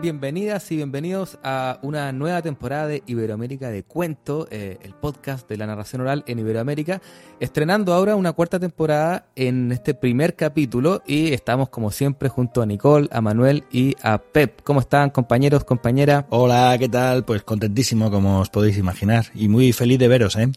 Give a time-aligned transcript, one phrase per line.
[0.00, 5.58] Bienvenidas y bienvenidos a una nueva temporada de Iberoamérica de Cuento, eh, el podcast de
[5.58, 7.02] la narración oral en Iberoamérica,
[7.38, 12.66] estrenando ahora una cuarta temporada en este primer capítulo y estamos como siempre junto a
[12.66, 14.62] Nicole, a Manuel y a Pep.
[14.64, 16.26] ¿Cómo están compañeros, compañera?
[16.30, 17.26] Hola, ¿qué tal?
[17.26, 20.50] Pues contentísimo como os podéis imaginar y muy feliz de veros, ¿eh?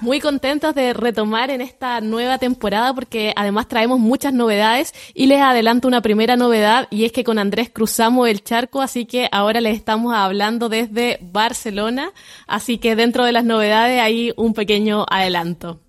[0.00, 5.42] Muy contentos de retomar en esta nueva temporada porque además traemos muchas novedades y les
[5.42, 9.60] adelanto una primera novedad y es que con Andrés cruzamos el charco, así que ahora
[9.60, 12.12] les estamos hablando desde Barcelona,
[12.46, 15.80] así que dentro de las novedades hay un pequeño adelanto.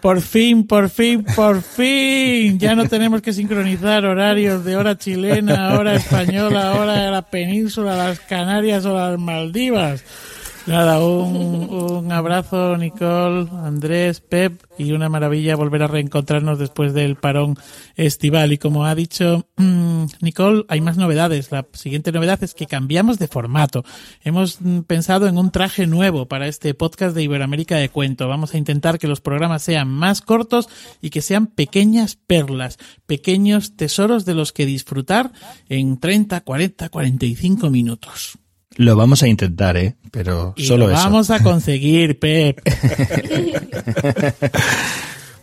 [0.00, 2.58] Por fin, por fin, por fin.
[2.58, 7.96] Ya no tenemos que sincronizar horarios de hora chilena, hora española, hora de la península,
[7.96, 10.02] las Canarias o las Maldivas.
[10.66, 17.56] Nada, un, abrazo, Nicole, Andrés, Pep, y una maravilla volver a reencontrarnos después del parón
[17.96, 18.52] estival.
[18.52, 21.50] Y como ha dicho mmm, Nicole, hay más novedades.
[21.50, 23.84] La siguiente novedad es que cambiamos de formato.
[24.22, 28.28] Hemos pensado en un traje nuevo para este podcast de Iberoamérica de Cuento.
[28.28, 30.68] Vamos a intentar que los programas sean más cortos
[31.00, 35.32] y que sean pequeñas perlas, pequeños tesoros de los que disfrutar
[35.68, 38.38] en 30, 40, 45 minutos.
[38.76, 39.96] Lo vamos a intentar, ¿eh?
[40.10, 41.02] Pero y solo lo eso.
[41.02, 42.60] vamos a conseguir, Pep.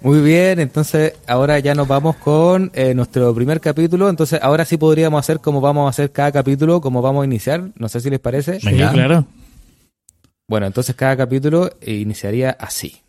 [0.02, 4.09] Muy bien, entonces ahora ya nos vamos con eh, nuestro primer capítulo.
[4.09, 7.71] Entonces ahora sí podríamos hacer como vamos a hacer cada capítulo, como vamos a iniciar.
[7.75, 8.59] No sé si les parece.
[8.59, 9.25] Sí, claro.
[10.47, 13.02] Bueno, entonces cada capítulo iniciaría así.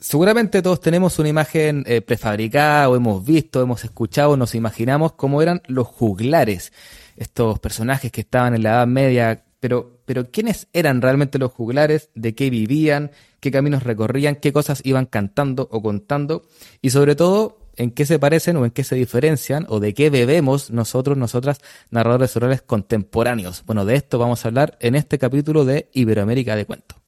[0.00, 5.42] Seguramente todos tenemos una imagen eh, prefabricada o hemos visto, hemos escuchado, nos imaginamos cómo
[5.42, 6.72] eran los juglares,
[7.16, 12.10] estos personajes que estaban en la Edad Media, pero, pero ¿quiénes eran realmente los juglares?
[12.14, 13.10] ¿De qué vivían?
[13.40, 14.36] ¿Qué caminos recorrían?
[14.36, 16.42] ¿Qué cosas iban cantando o contando?
[16.80, 19.66] Y sobre todo, ¿en qué se parecen o en qué se diferencian?
[19.68, 23.62] ¿O de qué bebemos nosotros, nosotras, narradores orales contemporáneos?
[23.66, 26.99] Bueno, de esto vamos a hablar en este capítulo de Iberoamérica de Cuento.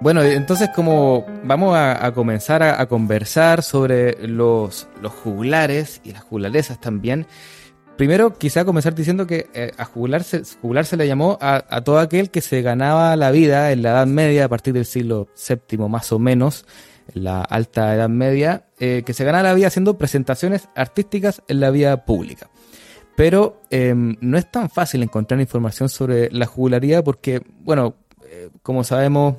[0.00, 6.80] Bueno, entonces como vamos a, comenzar a, conversar sobre los, los juglares y las juglaresas
[6.80, 7.26] también,
[7.98, 11.98] primero quizá comenzar diciendo que eh, a juglar se, juglar se le llamó a, todo
[11.98, 15.86] aquel que se ganaba la vida en la Edad Media a partir del siglo VII
[15.86, 16.64] más o menos,
[17.14, 21.60] en la alta Edad Media, eh, que se ganaba la vida haciendo presentaciones artísticas en
[21.60, 22.48] la vía pública.
[23.16, 28.82] Pero eh, no es tan fácil encontrar información sobre la juglaría porque, bueno, eh, como
[28.82, 29.34] sabemos,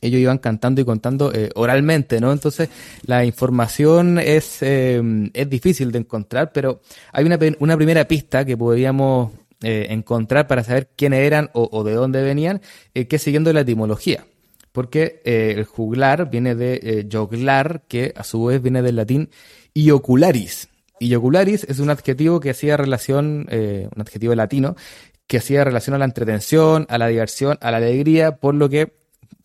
[0.00, 2.32] ellos iban cantando y contando eh, oralmente, ¿no?
[2.32, 2.68] Entonces
[3.06, 5.02] la información es, eh,
[5.32, 6.80] es difícil de encontrar, pero
[7.12, 11.94] hay una, una primera pista que podríamos eh, encontrar para saber quiénes eran o, de
[11.94, 12.60] dónde venían,
[12.92, 14.26] que es siguiendo la etimología.
[14.72, 19.30] Porque el juglar viene de joglar, que a su vez viene del latín
[19.72, 20.68] iocularis.
[21.00, 24.76] Iocularis es un adjetivo que hacía relación, un adjetivo latino,
[25.26, 28.92] que hacía relación a la entretención, a la diversión, a la alegría, por lo que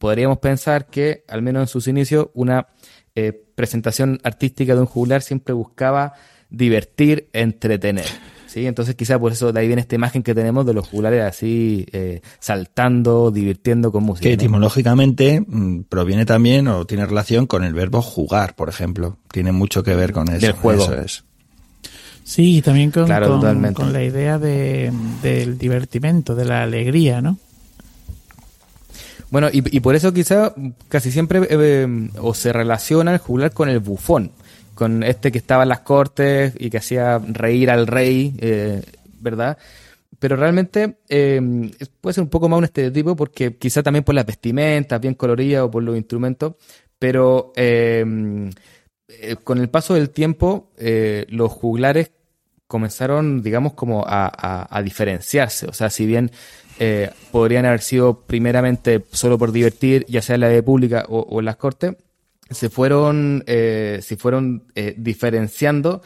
[0.02, 2.66] podríamos pensar que, al menos en sus inicios, una
[3.14, 6.14] eh, presentación artística de un juglar siempre buscaba
[6.50, 8.08] divertir, entretener.
[8.48, 8.66] ¿sí?
[8.66, 11.86] Entonces, quizá por eso de ahí viene esta imagen que tenemos de los juglares así
[11.92, 14.24] eh, saltando, divirtiendo con música.
[14.24, 14.42] Que ¿no?
[14.42, 19.18] etimológicamente mmm, proviene también o tiene relación con el verbo jugar, por ejemplo.
[19.32, 20.40] Tiene mucho que ver con eso.
[20.44, 20.84] Del juego.
[20.84, 21.24] Eso es.
[22.24, 27.38] Sí, también con, claro, con, con la idea de, del divertimento, de la alegría, ¿no?
[29.32, 30.54] Bueno, y, y, por eso quizá
[30.90, 34.32] casi siempre eh, o se relaciona el juglar con el bufón,
[34.76, 38.82] con este que estaba en las cortes y que hacía reír al rey, eh,
[39.22, 39.58] ¿verdad?
[40.20, 41.40] Pero realmente eh,
[42.02, 45.64] puede ser un poco más un estereotipo porque quizá también por las vestimentas bien coloridas
[45.64, 46.56] o por los instrumentos,
[47.00, 48.04] pero eh,
[49.46, 50.72] con el paso del tiempo
[51.30, 52.12] los juglares
[52.72, 54.32] comenzaron, digamos, como a,
[54.70, 55.68] a, diferenciarse.
[55.68, 56.32] O sea, si bien
[56.80, 61.20] eh, podrían haber sido primeramente solo por divertir, ya sea en la de pública o,
[61.20, 61.98] o en las cortes,
[62.50, 66.02] se fueron, eh, se fueron eh, diferenciando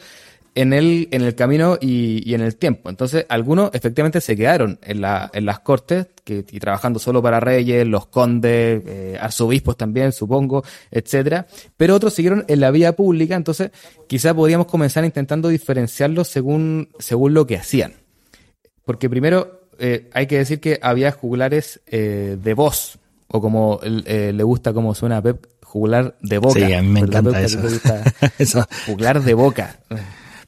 [0.56, 2.88] en el, en el camino y, y, en el tiempo.
[2.88, 7.40] Entonces, algunos efectivamente se quedaron en, la, en las cortes que, y trabajando solo para
[7.40, 11.46] reyes, los condes, eh, arzobispos también, supongo, etcétera.
[11.76, 13.70] Pero otros siguieron en la vía pública, entonces
[14.08, 17.92] quizás podríamos comenzar intentando diferenciarlos según, según lo que hacían.
[18.86, 22.98] Porque primero eh, hay que decir que había juglares eh, de voz,
[23.28, 26.66] o como eh, le gusta como suena a Pep, juglar de boca.
[26.66, 27.60] Sí, a mí me encanta eso.
[28.38, 28.66] eso.
[28.86, 29.80] Juglar de boca.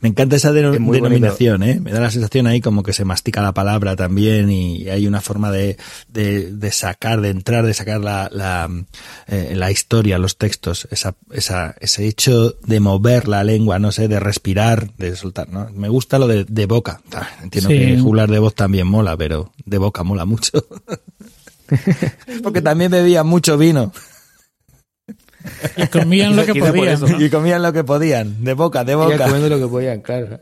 [0.00, 1.81] Me encanta esa denominación, ¿eh?
[1.81, 5.21] Me da la sensación ahí como que se mastica la palabra también y hay una
[5.21, 5.77] forma de,
[6.09, 8.69] de, de sacar, de entrar, de sacar la, la,
[9.27, 14.09] eh, la historia, los textos, esa, esa, ese hecho de mover la lengua, no sé,
[14.09, 15.69] de respirar, de soltar, ¿no?
[15.75, 17.00] Me gusta lo de, de boca.
[17.12, 17.79] Ah, entiendo sí.
[17.79, 20.65] que jugar de voz también mola, pero de boca mola mucho.
[22.43, 23.93] Porque también bebía mucho vino.
[25.76, 26.88] Y comían lo que podían.
[26.88, 27.20] Eso, ¿no?
[27.20, 29.17] Y comían lo que podían, de boca, de boca.
[29.19, 30.38] comiendo lo que podían, claro.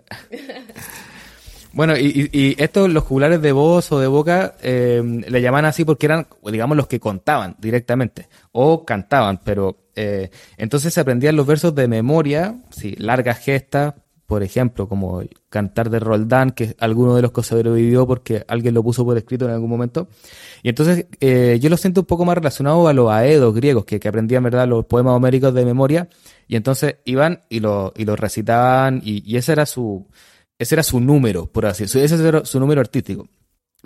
[1.77, 5.85] Bueno, y, y, estos, los juglares de voz o de boca, eh, le llaman así
[5.85, 11.47] porque eran, digamos, los que contaban directamente, o cantaban, pero eh, entonces se aprendían los
[11.47, 13.93] versos de memoria, sí, largas gestas,
[14.27, 18.75] por ejemplo, como el cantar de Roldán, que alguno de los que sobrevivió porque alguien
[18.75, 20.09] lo puso por escrito en algún momento.
[20.63, 24.01] Y entonces eh, yo lo siento un poco más relacionado a los aedos griegos, que,
[24.01, 26.09] que aprendían, ¿verdad?, los poemas homéricos de memoria,
[26.49, 30.07] y entonces iban y lo, y lo recitaban, y, ese era su,
[30.59, 33.29] ese era su número, por así decirlo, ese era su número artístico.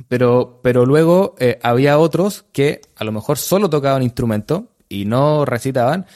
[0.08, 5.44] Pero, pero luego eh, había otros que a lo mejor solo tocaban instrumento y no
[5.44, 6.06] recitaban,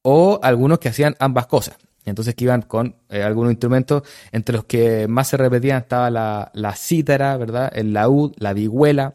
[0.00, 1.76] o algunos que hacían ambas cosas.
[2.06, 6.50] Entonces que iban con eh, algunos instrumentos, entre los que más se repetían estaba la,
[6.54, 7.70] la cítara, ¿verdad?
[7.74, 9.14] El laúd, la vihuela,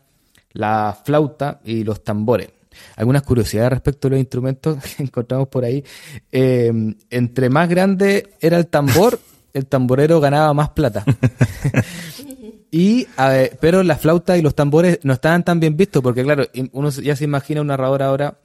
[0.54, 2.50] la flauta y los tambores.
[2.96, 5.84] Algunas curiosidades respecto a los instrumentos que encontramos por ahí.
[6.32, 6.72] Eh,
[7.10, 9.20] entre más grande era el tambor,
[9.54, 11.06] el tamborero ganaba más plata.
[12.72, 16.46] y ver, pero la flauta y los tambores no estaban tan bien vistos porque claro,
[16.74, 18.38] uno ya se imagina un narrador ahora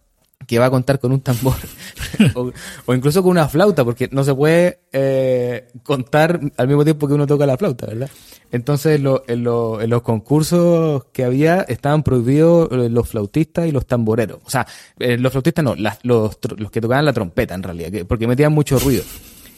[0.47, 1.57] que va a contar con un tambor
[2.35, 2.53] o,
[2.87, 7.15] o, incluso con una flauta, porque no se puede eh, contar al mismo tiempo que
[7.15, 8.11] uno toca la flauta, ¿verdad?
[8.53, 13.73] Entonces lo, en, lo, en, los concursos que había estaban prohibidos eh, los flautistas y
[13.73, 14.39] los tamboreros.
[14.45, 14.67] O sea,
[14.99, 18.27] eh, los flautistas no, las, los, los que tocaban la trompeta en realidad, que, porque
[18.27, 19.03] metían mucho ruido.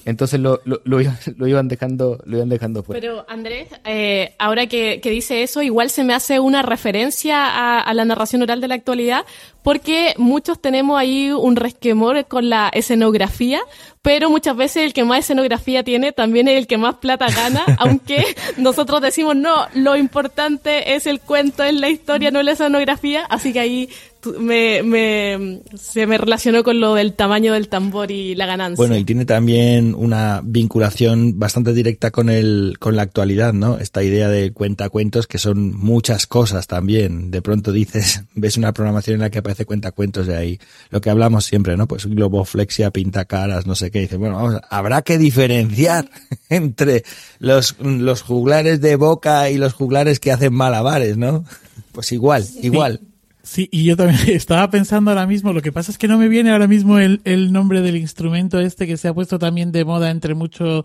[0.08, 2.98] Entonces lo, lo, lo, iban, lo, iban dejando, lo iban dejando fuera.
[2.98, 7.80] Pero Andrés, eh, ahora que, que, dice eso, igual se me hace una referencia a,
[7.80, 9.26] a, la narración oral de la actualidad,
[9.62, 13.60] porque muchos tenemos ahí un resquemor con la escenografía,
[14.00, 17.66] pero muchas veces el que más escenografía tiene también es el que más plata gana,
[17.78, 18.24] aunque
[18.56, 23.52] nosotros decimos no, lo importante es el cuento, es la historia, no la escenografía, así
[23.52, 23.90] que ahí
[24.38, 28.76] me, me, se me relacionó con lo del tamaño del tambor y la ganancia.
[28.76, 33.78] Bueno, y tiene también una vinculación bastante directa con el, con la actualidad, ¿no?
[33.78, 37.30] Esta idea de cuentacuentos que son muchas cosas también.
[37.30, 40.60] De pronto dices, ves una programación en la que aparece cuentacuentos de ahí.
[40.90, 41.86] Lo que hablamos siempre, ¿no?
[41.86, 44.00] Pues globoflexia, pinta caras, no sé qué.
[44.00, 46.10] Dice, bueno, vamos, habrá que diferenciar
[46.48, 47.04] entre
[47.38, 51.44] los, los juglares de boca y los juglares que hacen malabares, ¿no?
[51.92, 53.00] Pues igual, igual.
[53.48, 56.28] Sí, y yo también estaba pensando ahora mismo, lo que pasa es que no me
[56.28, 59.86] viene ahora mismo el, el nombre del instrumento este que se ha puesto también de
[59.86, 60.84] moda entre mucho,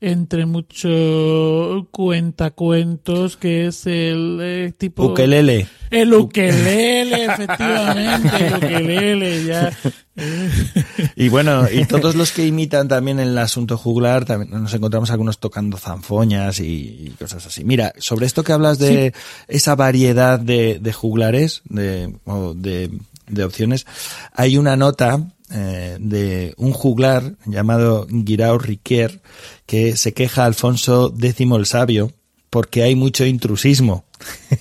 [0.00, 5.04] entre mucho cuentacuentos, que es el eh, tipo...
[5.04, 5.68] Ukelele.
[5.88, 9.70] El ukelele, efectivamente, el ukelele, ya.
[11.16, 15.38] y bueno, y todos los que imitan también el asunto juglar, también nos encontramos algunos
[15.38, 17.64] tocando zanfoñas y, y cosas así.
[17.64, 19.22] Mira, sobre esto que hablas de sí.
[19.48, 22.90] esa variedad de, de juglares, de, o de,
[23.28, 23.86] de opciones,
[24.32, 25.20] hay una nota
[25.52, 29.20] eh, de un juglar llamado Guirao Riquer
[29.66, 32.12] que se queja a Alfonso X el Sabio
[32.50, 34.04] porque hay mucho intrusismo.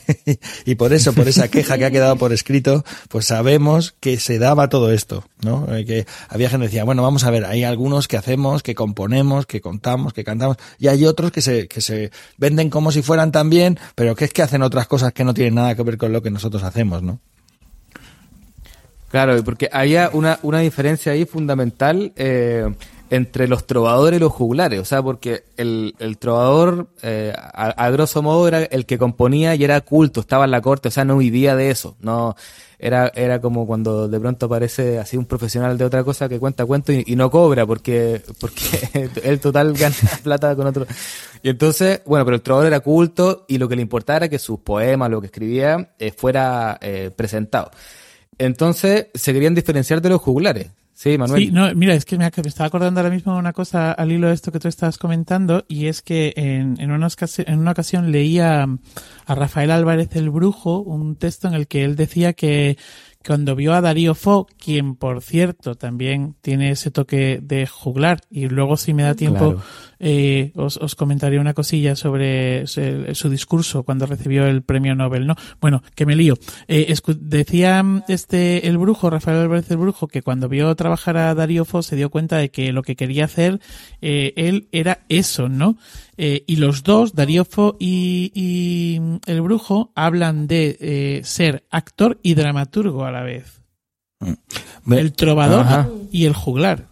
[0.65, 4.39] y por eso, por esa queja que ha quedado por escrito, pues sabemos que se
[4.39, 5.75] daba todo esto, ¿no?
[5.75, 8.75] Eh, que había gente que decía, bueno, vamos a ver, hay algunos que hacemos, que
[8.75, 13.01] componemos, que contamos, que cantamos, y hay otros que se, que se venden como si
[13.01, 15.97] fueran también, pero que es que hacen otras cosas que no tienen nada que ver
[15.97, 17.19] con lo que nosotros hacemos, ¿no?
[19.09, 22.71] Claro, porque había una, una diferencia ahí fundamental, eh,
[23.09, 27.89] entre los trovadores y los juglares, o sea, porque el, el trovador, eh, a, a,
[27.89, 31.05] grosso modo, era el que componía y era culto, estaba en la corte, o sea,
[31.05, 32.35] no vivía de eso, no,
[32.79, 36.65] era, era como cuando de pronto aparece así un profesional de otra cosa que cuenta
[36.65, 40.87] cuentos y, no cobra porque, porque él total gana plata con otro.
[41.43, 44.39] Y entonces, bueno, pero el trovador era culto y lo que le importaba era que
[44.39, 47.69] sus poemas, lo que escribía, eh, fuera eh, presentado.
[48.37, 50.69] Entonces, se querían diferenciar de los juglares
[51.01, 51.43] Sí, Manuel.
[51.43, 54.33] Sí, no, mira, es que me, estaba acordando ahora mismo una cosa al hilo de
[54.33, 58.11] esto que tú estabas comentando, y es que en, en, una, ocasi- en una ocasión
[58.11, 58.67] leía
[59.25, 62.77] a Rafael Álvarez el Brujo un texto en el que él decía que
[63.25, 68.47] cuando vio a Darío Fo, quien por cierto también tiene ese toque de juglar, y
[68.47, 69.61] luego si me da tiempo Claro.
[69.99, 72.81] eh, os, os comentaré una cosilla sobre su,
[73.13, 75.35] su discurso cuando recibió el premio Nobel, ¿no?
[75.59, 76.35] Bueno, que me lío.
[76.67, 81.35] Eh, decía mm, este el brujo, Rafael Álvarez el brujo, que cuando vio trabajar a
[81.35, 83.59] Darío Fo se dio cuenta de que lo que quería hacer
[84.01, 85.77] eh, él era eso, ¿no?
[86.21, 91.63] Eh, y los dos, Darío Fo y, y, mm, el brujo, hablan de eh, ser
[91.71, 93.61] actor y dramaturgo a la vez.
[94.83, 95.87] Ve- El trovador Ajá.
[96.11, 96.88] y el juglar.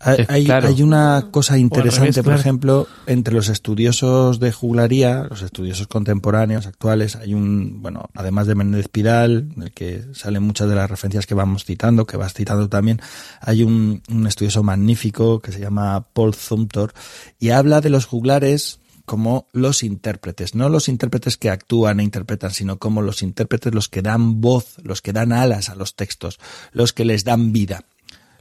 [0.00, 0.68] Hay, hay- claro.
[0.68, 2.40] hay una cosa interesante, revés, por claro.
[2.40, 8.54] ejemplo, entre los estudiosos de juglaría, los estudiosos contemporáneos, actuales, hay un, bueno, además de
[8.54, 12.68] Menéndez Pidal, del que salen muchas de las referencias que vamos citando, que vas citando
[12.68, 13.00] también,
[13.40, 16.92] hay un, un estudioso magnífico que se llama Paul Zumthor
[17.38, 22.52] y habla de los juglares como los intérpretes, no los intérpretes que actúan e interpretan,
[22.52, 26.38] sino como los intérpretes los que dan voz, los que dan alas a los textos,
[26.72, 27.84] los que les dan vida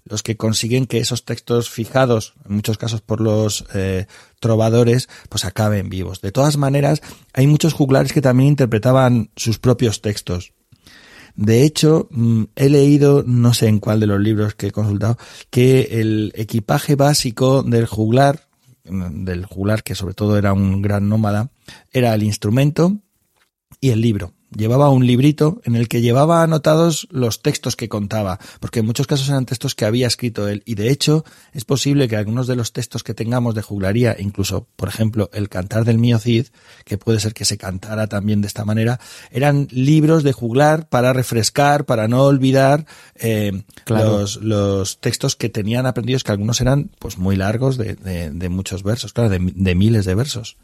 [0.05, 4.07] los que consiguen que esos textos fijados, en muchos casos por los eh,
[4.39, 6.21] trovadores, pues acaben vivos.
[6.21, 7.01] De todas maneras,
[7.33, 10.53] hay muchos juglares que también interpretaban sus propios textos.
[11.35, 15.17] De hecho, mm, he leído, no sé en cuál de los libros que he consultado,
[15.49, 18.47] que el equipaje básico del juglar,
[18.85, 21.49] mm, del juglar que sobre todo era un gran nómada,
[21.91, 22.97] era el instrumento
[23.79, 24.33] y el libro.
[24.55, 29.07] Llevaba un librito en el que llevaba anotados los textos que contaba, porque en muchos
[29.07, 30.63] casos eran textos que había escrito él.
[30.65, 34.67] Y de hecho, es posible que algunos de los textos que tengamos de juglaría, incluso,
[34.75, 36.47] por ejemplo, el cantar del mío Cid,
[36.85, 38.99] que puede ser que se cantara también de esta manera,
[39.31, 44.19] eran libros de juglar para refrescar, para no olvidar eh, Claro.
[44.19, 48.49] los, los textos que tenían aprendidos, que algunos eran pues muy largos de, de- de
[48.49, 50.57] muchos versos, claro, de, de miles de versos.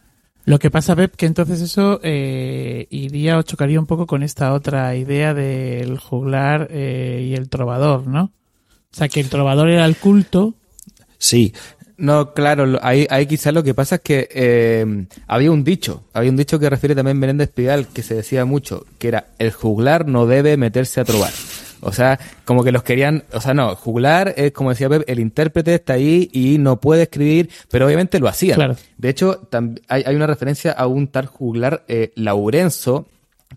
[0.45, 4.53] Lo que pasa, Pep, que entonces eso eh, iría o chocaría un poco con esta
[4.53, 8.31] otra idea del juglar eh, y el trovador, ¿no?
[8.91, 10.55] O sea, que el trovador era el culto.
[11.17, 11.53] Sí,
[11.97, 16.31] No, claro, ahí, ahí quizás lo que pasa es que eh, había un dicho, había
[16.31, 20.07] un dicho que refiere también Menéndez Pidal, que se decía mucho, que era el juglar
[20.07, 21.33] no debe meterse a trobar.
[21.81, 25.19] O sea, como que los querían, o sea, no, juglar es como decía Pep, el
[25.19, 28.55] intérprete está ahí y no puede escribir, pero obviamente lo hacían.
[28.55, 28.75] Claro.
[28.97, 29.47] De hecho,
[29.87, 33.07] hay, hay una referencia a un tal juglar eh, Laurenzo,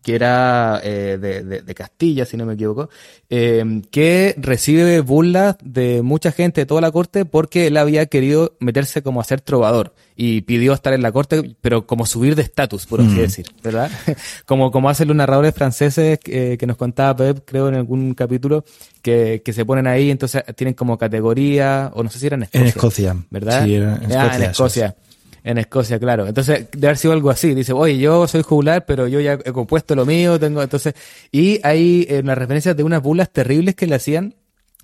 [0.03, 2.89] que era eh, de, de- de Castilla, si no me equivoco,
[3.29, 8.57] eh, que recibe burlas de mucha gente de toda la corte porque él había querido
[8.59, 12.43] meterse como a ser trovador y pidió estar en la corte, pero como subir de
[12.43, 13.91] estatus, por así decir, ¿verdad?
[14.47, 18.65] como, como hacen los narradores franceses eh, que nos contaba Pep, creo, en algún capítulo,
[19.03, 22.43] que, que se ponen ahí, entonces tienen como categoría, o no sé si era en
[22.45, 22.61] Escocia.
[22.63, 23.17] En Escocia.
[23.31, 23.65] ¿Verdad?
[23.65, 24.97] Sí, era en Ah, en Escocia.
[25.45, 26.27] En Escocia, claro.
[26.27, 27.53] Entonces, debe haber sido algo así.
[27.55, 30.95] Dice, oye, yo soy juglar, pero yo ya he compuesto lo mío, tengo, entonces,
[31.33, 34.35] y hay eh, unas referencias de unas burlas terribles que le hacían,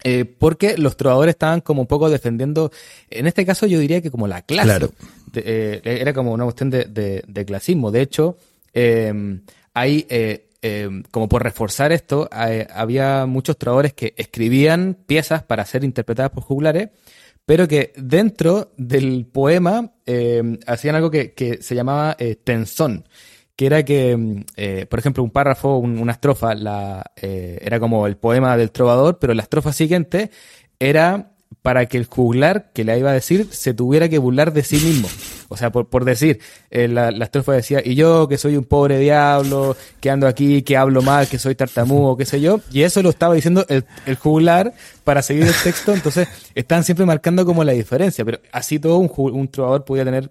[0.04, 2.70] eh, porque los trovadores estaban como un poco defendiendo,
[3.10, 4.68] en este caso yo diría que como la clase.
[4.68, 4.90] Claro.
[5.32, 7.90] De- eh, era como una cuestión de, de- de clasismo.
[7.92, 8.36] De hecho,
[8.74, 9.40] eh,
[9.74, 15.84] hay, eh, eh, como por reforzar esto, había muchos trovadores que escribían piezas para ser
[15.84, 16.88] interpretadas por juglares,
[17.48, 23.08] pero que dentro del poema eh, hacían algo que, se llamaba eh, tensón,
[23.56, 26.52] que era que, mm, eh, por ejemplo, un párrafo, un- una estrofa,
[27.16, 30.30] eh, era como el poema del trovador, pero la estrofa siguiente
[30.78, 31.30] era
[31.68, 34.76] para que el juglar que le iba a decir se tuviera que burlar de sí
[34.76, 35.06] mismo.
[35.50, 38.64] O sea, por, por decir, eh, la, la estrofa decía, y yo que soy un
[38.64, 42.84] pobre diablo, que ando aquí, que hablo mal, que soy tartamudo, qué sé yo, y
[42.84, 44.72] eso lo estaba diciendo el, el juglar
[45.04, 49.12] para seguir el texto, entonces están siempre marcando como la diferencia, pero así todo un,
[49.14, 50.30] un trovador podía tener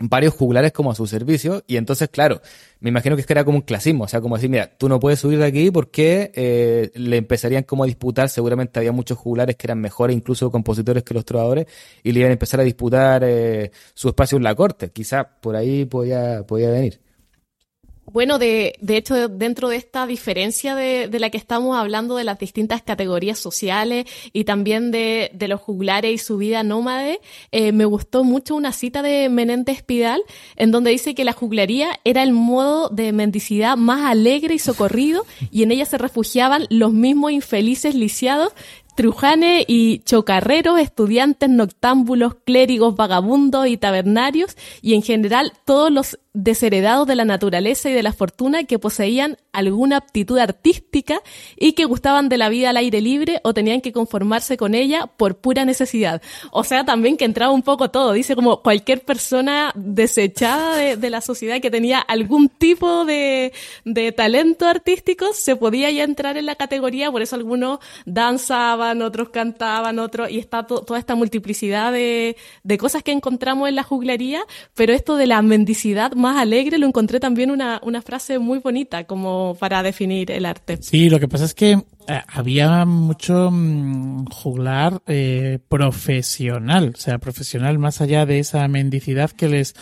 [0.00, 2.40] varios juglares como a su servicio y entonces claro
[2.80, 4.88] me imagino que es que era como un clasismo o sea como decir mira tú
[4.88, 9.16] no puedes subir de aquí porque eh, le empezarían como a disputar seguramente había muchos
[9.18, 11.66] juglares que eran mejores incluso compositores que los trovadores
[12.02, 14.90] y le iban a empezar a disputar eh, su espacio en la corte.
[14.90, 17.00] Quizá por ahí podía podía venir
[18.12, 22.24] Bueno, de, de hecho, dentro de esta diferencia de, de la que estamos hablando de
[22.24, 27.20] las distintas categorías sociales y también de, de los juglares y su vida nómade,
[27.50, 30.22] eh, me gustó mucho una cita de Menéndez Pidal
[30.56, 35.26] en donde dice que la juglaría era el modo de mendicidad más alegre y socorrido
[35.50, 38.52] y en ella se refugiaban los mismos infelices lisiados
[38.94, 47.06] Trujanes y chocarreros, estudiantes noctámbulos, clérigos, vagabundos y tabernarios, y en general todos los desheredados
[47.06, 51.20] de la naturaleza y de la fortuna que poseían alguna aptitud artística
[51.56, 55.06] y que gustaban de la vida al aire libre o tenían que conformarse con ella
[55.06, 56.20] por pura necesidad.
[56.50, 58.12] O sea, también que entraba un poco todo.
[58.12, 63.52] Dice como cualquier persona desechada de, la sociedad que tenía algún tipo de,
[63.84, 67.12] de, talento artístico se podía ya entrar en la categoría.
[67.12, 73.04] Por eso algunos danzaban, otros cantaban, otros, y está toda esta multiplicidad de, de cosas
[73.04, 74.42] que encontramos en la juglería.
[74.74, 79.04] Pero esto de la mendicidad más alegre lo encontré también una, una frase muy bonita
[79.04, 80.78] como para definir el arte.
[80.80, 87.18] Sí, lo que pasa es que eh, había mucho mm, juglar eh, profesional, o sea,
[87.18, 89.74] profesional más allá de esa mendicidad que les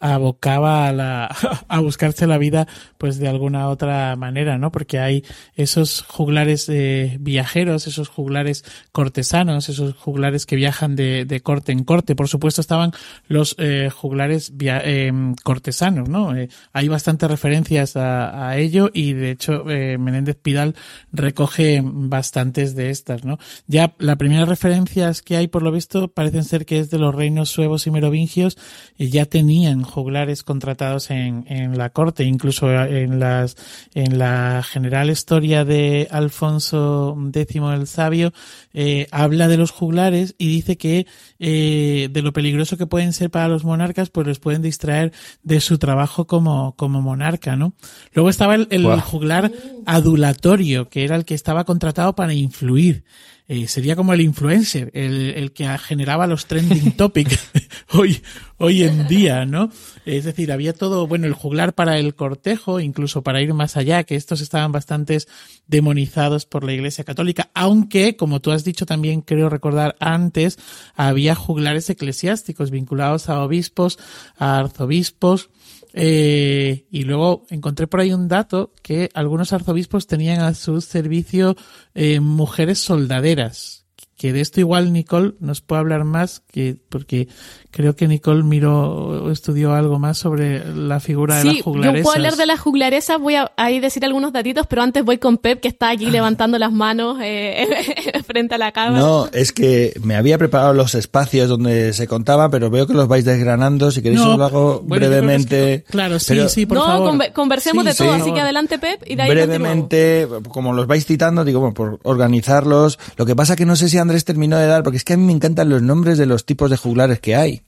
[0.00, 1.26] abocaba a, la,
[1.68, 2.66] a buscarse la vida
[2.98, 4.72] pues de alguna otra manera, ¿no?
[4.72, 11.40] Porque hay esos juglares eh, viajeros, esos juglares cortesanos, esos juglares que viajan de, de
[11.40, 12.16] corte en corte.
[12.16, 12.92] Por supuesto estaban
[13.28, 15.12] los eh, juglares eh,
[15.44, 16.34] cortesanos, ¿no?
[16.34, 20.74] Eh, hay bastantes referencias a, a, ello y de hecho eh, Menéndez Pidal
[21.12, 23.38] recoge bastantes de estas, ¿no?
[23.66, 27.14] Ya las primeras referencias que hay por lo visto parecen ser que es de los
[27.14, 28.56] reinos suevos y merovingios
[28.98, 33.56] ya tenían juglares contratados en, en la corte, incluso en las
[33.94, 38.32] en la general historia de Alfonso X el Sabio
[38.72, 41.06] eh, habla de los juglares y dice que
[41.38, 45.60] eh, de lo peligroso que pueden ser para los monarcas, pues los pueden distraer de
[45.60, 47.74] su trabajo como, como monarca, ¿no?
[48.12, 49.50] Luego estaba el, el juglar
[49.86, 53.04] adulatorio, que era el que estaba contratado para influir.
[53.52, 57.50] Eh, sería como el influencer, el, el que generaba los trending topics
[57.92, 58.22] hoy,
[58.58, 59.72] hoy en día, ¿no?
[60.04, 64.04] Es decir, había todo, bueno, el juglar para el cortejo, incluso para ir más allá,
[64.04, 65.26] que estos estaban bastantes
[65.66, 70.56] demonizados por la Iglesia Católica, aunque, como tú has dicho también, creo recordar antes,
[70.94, 73.98] había juglares eclesiásticos vinculados a obispos,
[74.38, 75.50] a arzobispos,
[75.92, 81.56] eh, y luego encontré por ahí un dato que algunos arzobispos tenían a su servicio
[81.94, 83.79] eh, mujeres soldaderas
[84.20, 87.26] que de esto igual Nicole nos puede hablar más, que porque
[87.70, 91.96] creo que Nicole miró o estudió algo más sobre la figura de las juglaresas.
[91.96, 95.16] yo puedo hablar de las juglaresas, voy a ahí decir algunos datitos, pero antes voy
[95.16, 96.10] con Pep, que está aquí ah.
[96.10, 97.66] levantando las manos eh,
[98.26, 99.00] frente a la cámara.
[99.00, 103.08] No, es que me había preparado los espacios donde se contaba, pero veo que los
[103.08, 105.86] vais desgranando, si queréis os lo hago brevemente.
[105.88, 107.32] claro, sí, sí, por no, favor.
[107.32, 111.42] conversemos de todo, así que adelante Pep, y de ahí Brevemente, como los vais citando,
[111.42, 114.82] digo, bueno, por organizarlos, lo que pasa que no sé si Andrés terminó de dar,
[114.82, 117.36] porque es que a mí me encantan los nombres de los tipos de juglares que
[117.36, 117.62] hay.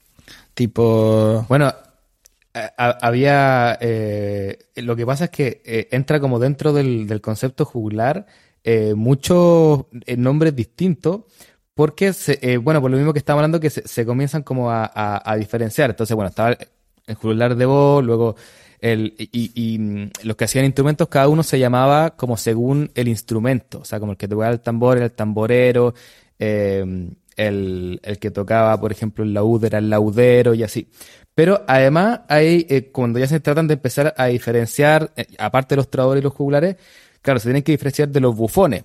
[0.55, 1.47] Tipo.
[1.49, 1.73] Bueno,
[2.77, 3.79] había.
[3.81, 8.27] Eh, lo que pasa es que eh, entra como dentro del, concepto juglar
[8.65, 11.21] eh, muchos nombres distintos.
[11.75, 12.13] Porque,
[12.61, 15.91] bueno, por lo mismo que estamos hablando, que se, comienzan como a, diferenciar.
[15.91, 16.59] Entonces, bueno, estaba
[17.07, 18.37] el juglar de voz, luego
[18.81, 23.09] el, y, y, mm, los que hacían instrumentos, cada uno se llamaba como según el
[23.09, 23.79] instrumento.
[23.79, 25.95] O sea, como el que tocaba el tambor era el tamborero,
[26.45, 26.85] eh,
[27.37, 30.89] el, que tocaba, por ejemplo, el laúd era el laudero y así.
[31.35, 35.77] Pero además, hay, eh, cuando ya se tratan de empezar a diferenciar, eh, aparte de
[35.77, 36.77] los trovadores y los jugulares,
[37.23, 38.85] claro, se tienen que diferenciar de los bufones.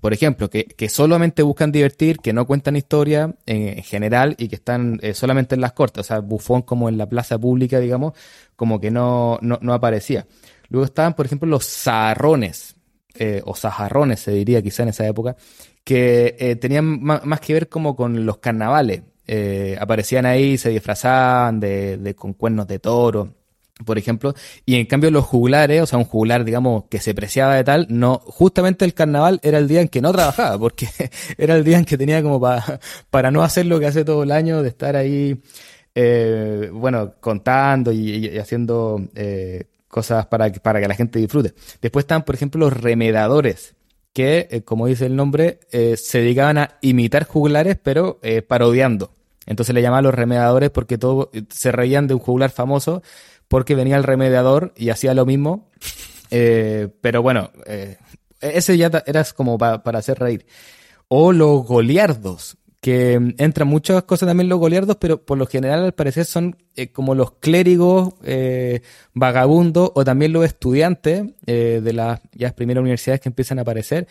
[0.00, 4.98] Por ejemplo, que, solamente buscan divertir, que no cuentan historia en, general y que están
[5.02, 6.02] eh, solamente en las cortes.
[6.02, 8.12] O sea, bufón como en la plaza pública, digamos,
[8.54, 9.38] como que no,
[9.70, 10.26] aparecía.
[10.68, 12.76] Luego estaban, por ejemplo, los zarrones,
[13.14, 15.36] eh, o sajarrones se diría quizá en esa época,
[15.88, 19.04] que eh, tenían más, que ver como con los carnavales.
[19.26, 23.32] Eh, aparecían ahí, se disfrazaban de, con cuernos de toro,
[23.86, 24.34] por ejemplo,
[24.66, 27.86] y en cambio los juglares, o sea, un juglar, digamos, que se preciaba de tal,
[27.88, 30.88] no, justamente el carnaval era el día en que no trabajaba, porque
[31.38, 32.38] era el día en que tenía como
[33.08, 35.40] para no hacer lo que hace todo el año, de estar ahí,
[35.94, 39.00] eh, bueno, contando y, haciendo
[39.88, 41.54] cosas para, para que la gente disfrute.
[41.80, 43.74] Después están, por ejemplo, los remedadores,
[44.12, 49.12] que, eh, como dice el nombre, eh, se dedicaban a imitar juglares, pero eh, parodiando.
[49.46, 53.02] Entonces le llamaban los remediadores porque todo, se reían de un juglar famoso
[53.48, 55.70] porque venía el remediador y hacía lo mismo.
[56.28, 57.50] pero bueno,
[58.40, 60.44] ese ya era como para hacer reír.
[61.08, 65.84] O los goliardos, que mm, entran muchas cosas también los goliardos, pero por lo general
[65.84, 68.82] al parecer son eh, como los clérigos eh,
[69.14, 74.06] vagabundos o también los estudiantes eh, de las ya primeras universidades que empiezan a aparecer,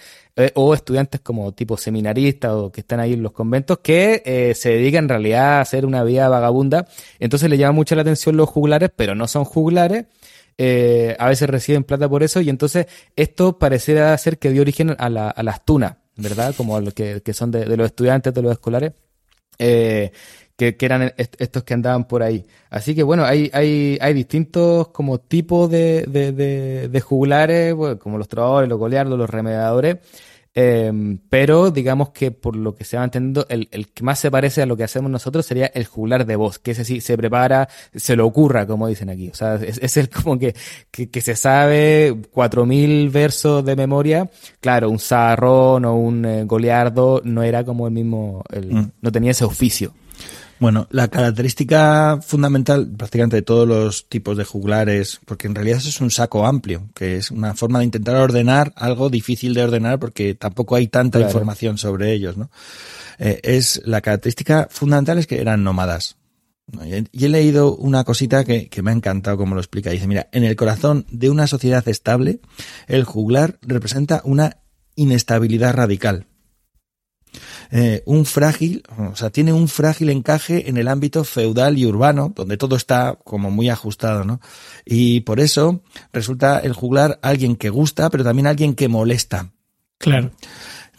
[0.53, 5.06] o estudiantes como tipo seminaristas o que están ahí en los conventos, que se dedican
[5.06, 6.88] en realidad a hacer una vida vagabunda.
[7.19, 10.06] Entonces le llama mucho la atención los juglares, pero no son juglares.
[10.60, 15.10] a veces reciben plata por eso y entonces esto pareciera ser que dio origen a,
[15.10, 16.53] la, a las tunas ¿verdad?
[16.56, 18.93] Como los que, que son de, de, los estudiantes, de los escolares,
[19.60, 20.12] eh,
[20.56, 22.45] que, eran estos que andaban por ahí.
[22.69, 28.27] Así que bueno, hay, hay, hay distintos como tipos de, de, de, juglares, como los
[28.27, 29.97] trovadores, los goleardos, los remediadores.
[30.59, 34.31] Em, pero digamos que por lo que se va entendiendo, el, el, que más se
[34.31, 37.15] parece a lo que hacemos nosotros sería el juglar de voz, que ese sí se
[37.15, 39.29] prepara, se lo ocurra, como dicen aquí.
[39.29, 40.55] O sea, es, el como que,
[40.89, 44.31] que, se sabe cuatro mil versos de memoria.
[44.59, 48.91] Claro, un zarrón o un eh, goleardo no era como el mismo, el, mm.
[48.99, 49.93] no tenía ese oficio.
[50.59, 55.89] Bueno, la característica fundamental prácticamente de todos los tipos de juglares, porque en realidad eso
[55.89, 59.99] es un saco amplio, que es una forma de intentar ordenar algo difícil de ordenar
[59.99, 62.49] porque tampoco hay tanta información sobre ellos, ¿no?
[63.19, 66.17] Eh, es la característica fundamental es que eran nómadas.
[67.13, 69.89] Y he leído una cosita que, que, me ha encantado como lo explica.
[69.89, 72.41] Dice, mira, en el corazón de una sociedad estable,
[72.87, 74.57] el juglar representa una
[74.95, 76.26] inestabilidad radical.
[77.71, 82.33] Eh, un frágil, o sea, tiene un frágil encaje en el ámbito feudal y urbano,
[82.35, 84.39] donde todo está como muy ajustado, ¿no?
[84.85, 85.81] Y por eso
[86.13, 89.51] resulta el juglar alguien que gusta, pero también alguien que molesta.
[89.99, 90.31] Claro.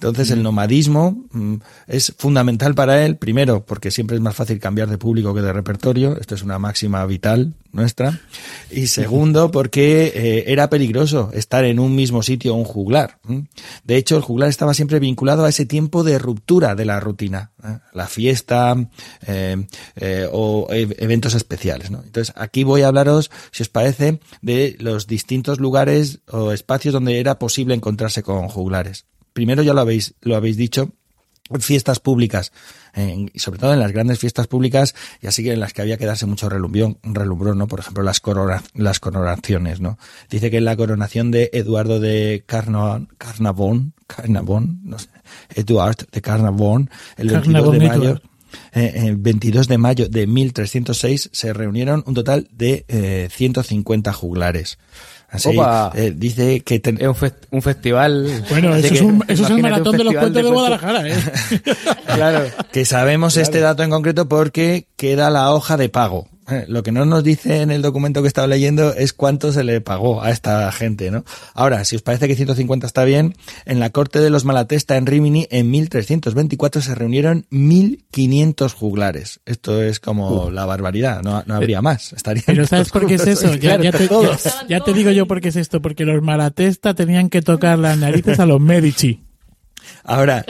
[0.00, 1.54] Entonces el nomadismo mm,
[1.88, 5.52] es fundamental para él, primero porque siempre es más fácil cambiar de público que de
[5.52, 8.20] repertorio, esto es una máxima vital nuestra,
[8.70, 13.18] y segundo porque eh, era peligroso estar en un mismo sitio un juglar.
[13.82, 17.50] De hecho, el juglar estaba siempre vinculado a ese tiempo de ruptura de la rutina,
[17.64, 17.78] ¿eh?
[17.92, 18.76] la fiesta
[19.26, 19.66] eh,
[20.30, 21.90] o e, eventos especiales.
[21.90, 27.18] Entonces aquí voy a hablaros, si os parece, de los distintos lugares o espacios donde
[27.18, 30.92] era posible encontrarse con juglares primero ya lo habéis, lo habéis dicho,
[31.60, 32.52] fiestas públicas,
[33.32, 35.96] y sobre todo en las grandes fiestas públicas, y así que en las que había
[35.96, 37.68] que darse mucho relumbrón, relumbrón ¿no?
[37.68, 38.20] Por ejemplo, las,
[38.74, 39.98] las coronaciones, ¿no?
[40.28, 45.08] Dice que en la coronación de Eduardo de Carnavón, Carnavón, Carnavón, no sé,
[45.54, 48.22] Eduard de Carnavón, el 22 de mayo,
[48.72, 54.78] eh, el 22 de mayo de 1306 se reunieron un total de eh, 150 juglares.
[55.30, 55.50] Así,
[55.94, 57.06] eh, dice que es
[57.50, 58.44] un, festival.
[58.48, 61.14] Bueno, eso, es, un, eso es, el maratón de los puentes de, Guadalajara, ¿eh?
[62.06, 62.46] claro.
[62.72, 66.28] Que sabemos este dato en concreto porque queda la hoja de pago.
[66.50, 69.64] Eh, lo que no nos dice en el documento que estaba leyendo es cuánto se
[69.64, 71.24] le pagó a esta gente, ¿no?
[71.54, 75.06] Ahora, si os parece que 150 está bien, en la corte de los Malatesta en
[75.06, 79.40] Rimini en 1324 se reunieron 1500 juglares.
[79.44, 82.14] Esto es como la barbaridad, no, no habría más.
[82.14, 83.54] Estaría Pero ¿sabes por qué es eso?
[83.56, 84.08] Ya, te,
[84.68, 87.98] ya te digo yo por qué es esto, porque los Malatesta tenían que tocar las
[87.98, 89.27] narices a los Medici.
[90.04, 90.44] Ahora,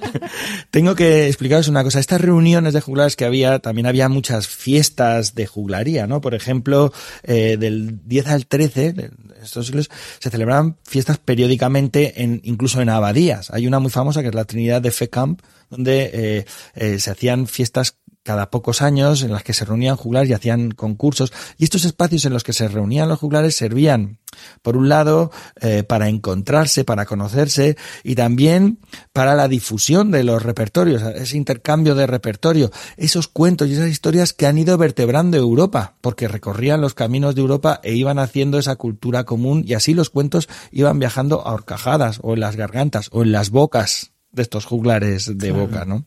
[0.70, 2.00] tengo que explicaros una cosa.
[2.00, 6.20] Estas reuniones de juglares que había, también había muchas fiestas de juglaría, ¿no?
[6.20, 9.10] Por ejemplo, eh, del 10 al 13 de
[9.42, 13.50] estos siglos se celebraban fiestas periódicamente, en, incluso en abadías.
[13.50, 17.46] Hay una muy famosa que es la Trinidad de Fecamp, donde eh, eh, se hacían
[17.46, 21.32] fiestas cada pocos años en las que se reunían juglares y hacían concursos.
[21.58, 24.18] Y estos espacios en los que se reunían los juglares servían,
[24.62, 28.80] por un lado, eh, para encontrarse, para conocerse y también
[29.12, 34.32] para la difusión de los repertorios, ese intercambio de repertorio, esos cuentos y esas historias
[34.32, 38.74] que han ido vertebrando Europa, porque recorrían los caminos de Europa e iban haciendo esa
[38.74, 43.22] cultura común y así los cuentos iban viajando a horcajadas o en las gargantas o
[43.22, 46.04] en las bocas de estos juglares de boca, ¿no?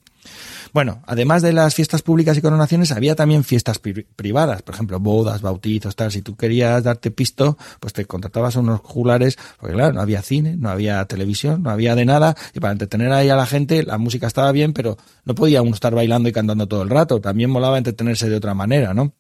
[0.73, 5.41] Bueno, además de las fiestas públicas y coronaciones, había también fiestas privadas, por ejemplo, bodas,
[5.41, 6.11] bautizos, tal.
[6.11, 10.21] Si tú querías darte pisto, pues te contratabas a unos juglares, porque claro, no había
[10.21, 13.83] cine, no había televisión, no había de nada, y para entretener ahí a la gente,
[13.83, 17.19] la música estaba bien, pero no podía uno estar bailando y cantando todo el rato.
[17.21, 19.13] También molaba entretenerse de otra manera, ¿no?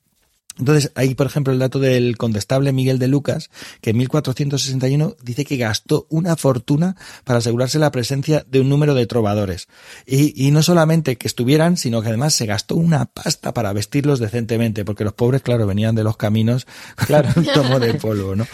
[0.59, 3.49] Entonces, hay, por ejemplo, el dato del condestable Miguel de Lucas,
[3.81, 8.93] que en 1461 dice que gastó una fortuna para asegurarse la presencia de un número
[8.93, 9.69] de trovadores.
[10.05, 14.19] Y, y no solamente que estuvieran, sino que además se gastó una pasta para vestirlos
[14.19, 16.67] decentemente, porque los pobres, claro, venían de los caminos,
[17.07, 18.45] claro, un tomo de polvo, ¿no?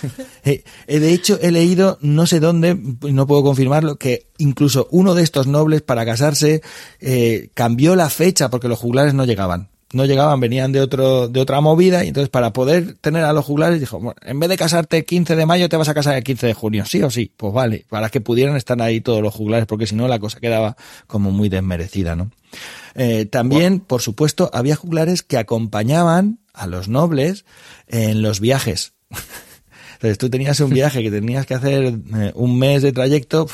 [0.44, 5.16] Eh, eh, de hecho, he leído, no sé dónde, no puedo confirmarlo, que incluso uno
[5.16, 6.62] de estos nobles para casarse
[7.00, 11.40] eh, cambió la fecha porque los juglares no llegaban no llegaban, venían de otro, de
[11.40, 14.58] otra movida, y entonces para poder tener a los juglares dijo, bueno, en vez de
[14.58, 17.10] casarte el 15 de mayo, te vas a casar el 15 de junio, sí o
[17.10, 20.20] sí, pues vale, para que pudieran estar ahí todos los juglares, porque si no la
[20.20, 20.76] cosa quedaba
[21.08, 22.32] como muy desmerecida, ¿no?
[22.96, 27.46] Eh, también, por supuesto, había juglares que acompañaban a los nobles
[27.88, 28.94] en los viajes.
[29.94, 33.48] Entonces tú tenías un viaje que tenías que hacer eh, un mes de trayecto,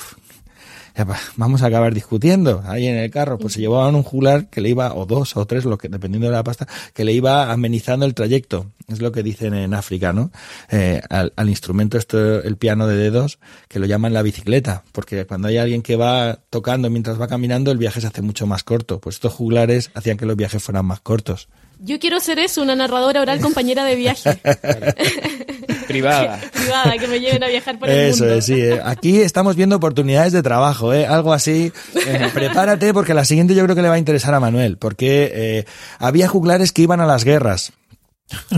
[1.36, 3.38] vamos a acabar discutiendo ahí en el carro.
[3.38, 6.28] Pues se llevaban un juglar que le iba, o dos o tres, lo que, dependiendo
[6.28, 8.72] de la pasta, que le iba amenizando el trayecto.
[8.88, 10.32] Es lo que dicen en África, ¿no?
[10.70, 15.26] Eh, al, al, instrumento, esto, el piano de dedos, que lo llaman la bicicleta, porque
[15.26, 18.64] cuando hay alguien que va tocando mientras va caminando, el viaje se hace mucho más
[18.64, 19.00] corto.
[19.00, 21.48] Pues estos juglares hacían que los viajes fueran más cortos.
[21.84, 24.30] Yo quiero ser eso, una narradora oral compañera de viaje.
[25.88, 26.40] Privada.
[26.54, 28.26] Privada, que me lleven a viajar por el mundo.
[28.26, 28.62] Eso es, sí.
[28.62, 28.80] Eh.
[28.84, 31.08] Aquí estamos viendo oportunidades de trabajo, ¿eh?
[31.08, 31.72] Algo así.
[32.06, 35.32] Eh, prepárate porque la siguiente yo creo que le va a interesar a Manuel, porque
[35.34, 35.66] eh,
[35.98, 37.74] había juglares que iban a las guerras.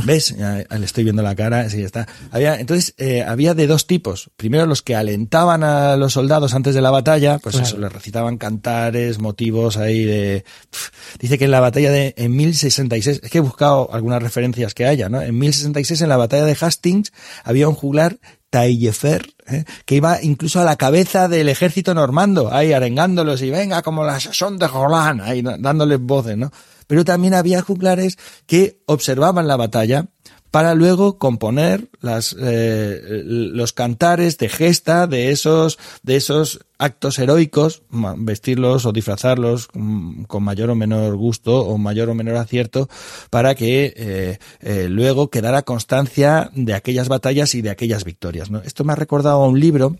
[0.03, 0.35] ¿Ves?
[0.37, 2.07] le estoy viendo la cara, sí, está.
[2.31, 4.29] Había, entonces, eh, había de dos tipos.
[4.37, 8.37] Primero los que alentaban a los soldados antes de la batalla, pues eso, les recitaban
[8.37, 10.45] cantares, motivos ahí de...
[11.19, 14.85] dice que en la batalla de en 1066, es que he buscado algunas referencias que
[14.85, 15.21] haya, ¿no?
[15.21, 17.11] En 1066, en la batalla de Hastings,
[17.43, 18.17] había un juglar
[18.53, 19.65] Taillefer, ¿eh?
[19.85, 24.19] que iba incluso a la cabeza del ejército normando, ahí arengándolos y venga como la
[24.19, 26.51] son de Roland, ahí dándoles voces, ¿no?
[26.93, 30.09] Pero también había juglares que observaban la batalla
[30.51, 31.89] para luego componer
[32.39, 37.83] eh, los cantares de gesta de esos, de esos actos heroicos,
[38.17, 42.89] vestirlos o disfrazarlos con mayor o menor gusto o mayor o menor acierto
[43.29, 48.49] para que eh, eh, luego quedara constancia de aquellas batallas y de aquellas victorias.
[48.51, 48.61] ¿no?
[48.61, 49.97] Esto me ha recordado a un libro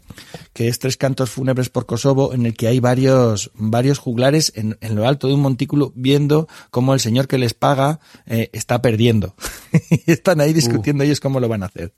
[0.53, 4.77] que es Tres cantos fúnebres por Kosovo en el que hay varios, varios juglares en,
[4.81, 8.81] en lo alto de un montículo viendo cómo el señor que les paga eh, está
[8.81, 9.36] perdiendo.
[10.05, 11.93] Están ahí discutiendo ellos cómo lo van a hacer.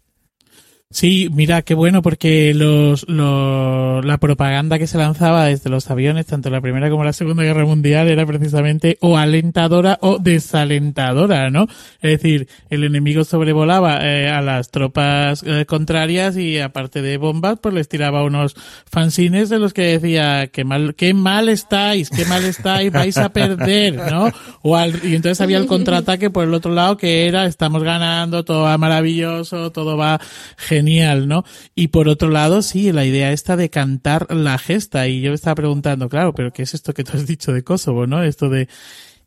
[0.96, 6.50] Sí, mira, qué bueno porque los, la propaganda que se lanzaba desde los aviones, tanto
[6.50, 11.68] la Primera como la Segunda Guerra Mundial, era precisamente o alentadora o desalentadora, ¿no?
[12.02, 17.60] Es decir, el enemigo sobrevolaba eh, a las tropas eh, contrarias y aparte de bombas,
[17.62, 18.56] pues les tiraba unos
[18.90, 23.34] fanzines de los que decía, qué mal, qué mal estáis, qué mal estáis, vais a
[23.34, 24.32] perder, ¿no?
[24.62, 28.62] O y entonces había el contraataque por el otro lado que era, estamos ganando, todo
[28.62, 30.22] va maravilloso, todo va
[30.56, 31.44] genial genial, ¿no?
[31.74, 35.08] Y por otro lado, sí, la idea esta de cantar la gesta.
[35.08, 37.64] Y yo me estaba preguntando, claro, pero ¿qué es esto que tú has dicho de
[37.64, 38.24] Kosovo, no?
[38.24, 38.68] Esto de,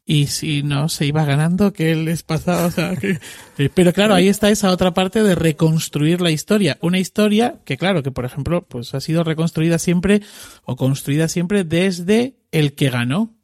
[0.06, 2.66] y si no se iba ganando, ¿qué les pasaba?
[2.66, 3.18] O sea, que,
[3.58, 6.78] eh, pero claro, ahí está esa otra parte de reconstruir la historia.
[6.80, 10.22] Una historia que, claro, que por ejemplo, pues ha sido reconstruida siempre
[10.64, 13.34] o construida siempre desde el que ganó.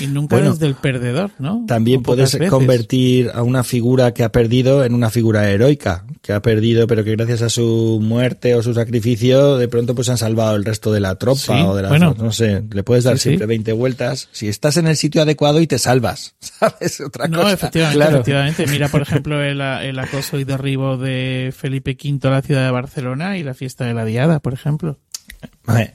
[0.00, 1.64] Y nunca bueno, desde el perdedor, ¿no?
[1.68, 6.40] También puedes convertir a una figura que ha perdido en una figura heroica, que ha
[6.40, 10.56] perdido, pero que gracias a su muerte o su sacrificio, de pronto pues han salvado
[10.56, 13.18] el resto de la tropa sí, o de la, bueno, no sé, le puedes dar
[13.18, 14.28] sí, siempre 20 vueltas.
[14.32, 17.00] Si estás en el sitio adecuado y te salvas, ¿sabes?
[17.00, 17.52] Otra no, cosa.
[17.52, 18.16] efectivamente, Claro.
[18.16, 18.66] efectivamente.
[18.66, 22.70] Mira, por ejemplo, el, el acoso y derribo de Felipe V a la ciudad de
[22.70, 24.98] Barcelona y la fiesta de la Diada, por ejemplo.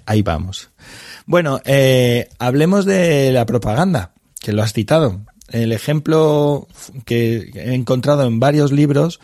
[0.05, 0.69] Ahí vamos.
[1.29, 5.21] Bueno, eh, hablemos de la propaganda, que lo has citado.
[5.49, 6.67] El ejemplo
[7.05, 9.19] que he encontrado en varios libros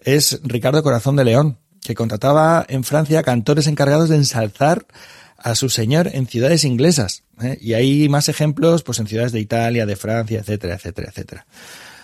[0.00, 4.84] es Ricardo Corazón de León, que contrataba en Francia cantores encargados de ensalzar
[5.38, 7.22] a su señor en ciudades inglesas.
[7.40, 7.56] ¿eh?
[7.58, 11.46] Y hay más ejemplos pues en ciudades de Italia, de Francia, etcétera, etcétera, etcétera.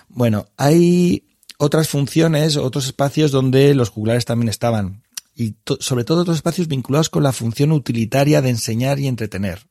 [0.08, 1.26] Bueno, hay
[1.58, 5.01] otras funciones, otros espacios donde los juglares también estaban
[5.34, 9.66] y sobre todo otros espacios vinculados con la función utilitaria de enseñar y entretener.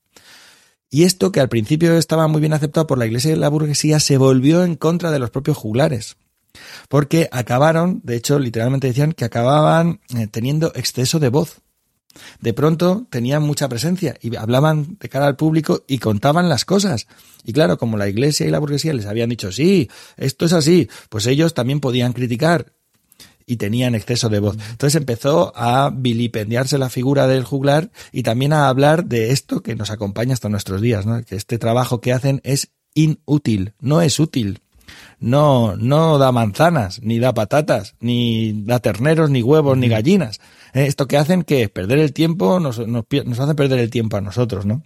[0.89, 4.00] Y esto, que al principio estaba muy bien aceptado por la iglesia y la burguesía,
[4.00, 6.17] se volvió en contra de los propios juglares.
[6.89, 11.62] Porque acabaron, de hecho, literalmente decían que acababan eh, teniendo exceso de voz.
[12.41, 17.08] De pronto tenían mucha presencia y hablaban de cara al público y contaban las cosas.
[17.45, 20.89] Y claro, como la iglesia y la burguesía les habían dicho, sí, esto es así,
[21.10, 22.74] pues ellos también podían criticar
[23.45, 24.58] y tenían exceso de voz.
[24.71, 29.75] Entonces empezó a vilipendiarse la figura del juglar y también a hablar de esto que
[29.75, 31.23] nos acompaña hasta nuestros días, ¿no?
[31.23, 34.62] Que este trabajo que hacen es inútil, no es útil.
[35.19, 40.41] No, no da manzanas, ni da patatas, ni da terneros, ni huevos, ni gallinas.
[40.73, 44.17] Eh, Esto que hacen que perder el tiempo nos, nos, nos hace perder el tiempo
[44.17, 44.84] a nosotros, ¿no?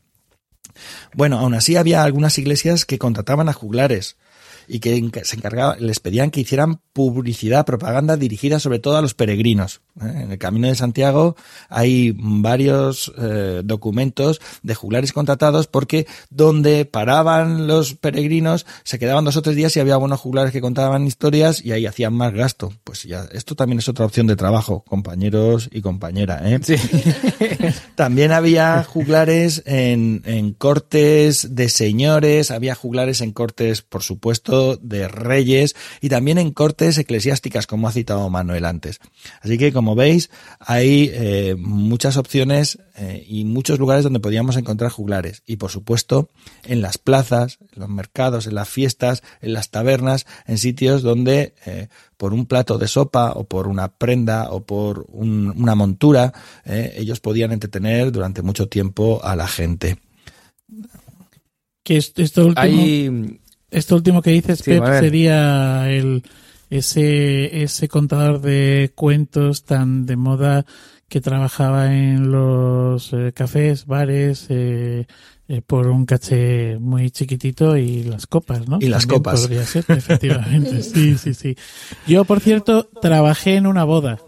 [1.14, 4.18] Bueno, aún así había algunas iglesias que contrataban a juglares
[4.68, 9.14] y que se encargaban, les pedían que hicieran publicidad, propaganda dirigida sobre todo a los
[9.14, 9.82] peregrinos.
[10.02, 10.22] ¿eh?
[10.24, 11.36] En el Camino de Santiago
[11.70, 19.38] hay varios eh, documentos de juglares contratados porque donde paraban los peregrinos se quedaban dos
[19.38, 22.74] o tres días y había buenos juglares que contaban historias y ahí hacían más gasto.
[22.84, 26.42] Pues ya, esto también es otra opción de trabajo, compañeros y compañera.
[26.50, 26.60] ¿eh?
[26.64, 26.76] Sí.
[27.96, 35.08] También había juglares en, en cortes de señores, había juglares en cortes, por supuesto, de
[35.08, 39.00] reyes y también en cortes eclesiásticas, como ha citado Manuel antes.
[39.42, 44.92] Así que, como veis, hay eh, muchas opciones eh, y muchos lugares donde podíamos encontrar
[44.92, 45.44] juglares.
[45.46, 46.30] Y, por supuesto,
[46.64, 51.56] en las plazas, en los mercados, en las fiestas, en las tabernas, en sitios donde
[51.66, 51.88] eh,
[52.18, 56.34] por un plato de sopa o por una prenda o por una montura,
[56.66, 59.98] ellos podían entretener durante mucho tiempo a la gente.
[61.84, 63.38] Que esto último,
[63.76, 66.24] esto último que dices, Pep, sería el
[66.70, 70.66] ese, ese contador de cuentos tan de moda
[71.08, 75.06] que trabajaba en los eh, cafés, bares, eh,
[75.48, 78.80] eh, por un caché muy chiquitito y las copas, ¿no?
[78.82, 79.42] Y las copas.
[79.42, 80.82] Podría ser, efectivamente.
[80.82, 81.56] sí, sí, sí.
[82.08, 84.20] Yo, por cierto, trabajé en una boda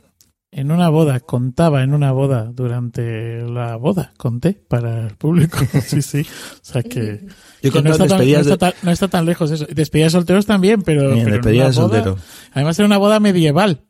[0.58, 5.60] en una boda, contaba en una boda durante la boda, conté para el público.
[5.86, 6.22] sí, sí.
[6.22, 7.28] O sea que,
[7.62, 9.68] no, está tan, lejos eso.
[9.70, 11.14] Despedidas solteros también, pero.
[11.14, 12.18] despedidas soltero.
[12.54, 13.84] Además era una boda medieval.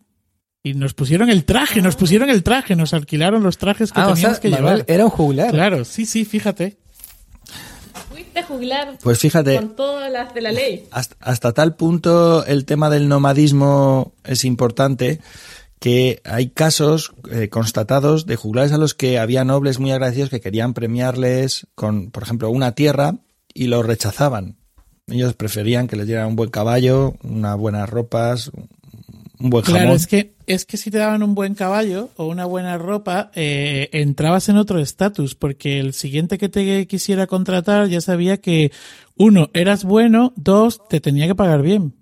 [0.62, 4.12] Y nos pusieron el traje, nos pusieron el traje, nos alquilaron los trajes que ah,
[4.14, 4.84] teníamos que llevar.
[4.88, 5.52] Era un juglar.
[5.52, 6.80] Claro, sí, sí, fíjate.
[8.10, 10.84] Fuiste juglar pues fíjate, con todas las de la ley.
[10.92, 15.22] Hasta, hasta tal punto el tema del nomadismo es importante
[15.80, 20.42] que hay casos eh, constatados de juglares a los que había nobles muy agradecidos que
[20.42, 23.16] querían premiarles con, por ejemplo, una tierra
[23.54, 24.56] y lo rechazaban.
[25.08, 28.52] Ellos preferían que les dieran un buen caballo, unas buenas ropas,
[29.40, 29.82] un buen jamón.
[29.82, 33.32] Claro, es que, es que si te daban un buen caballo o una buena ropa,
[33.36, 38.72] eh, entrabas en otro estatus, porque el siguiente que te quisiera contratar ya sabía que,
[39.16, 41.94] uno, eras bueno, dos, te tenía que pagar bien.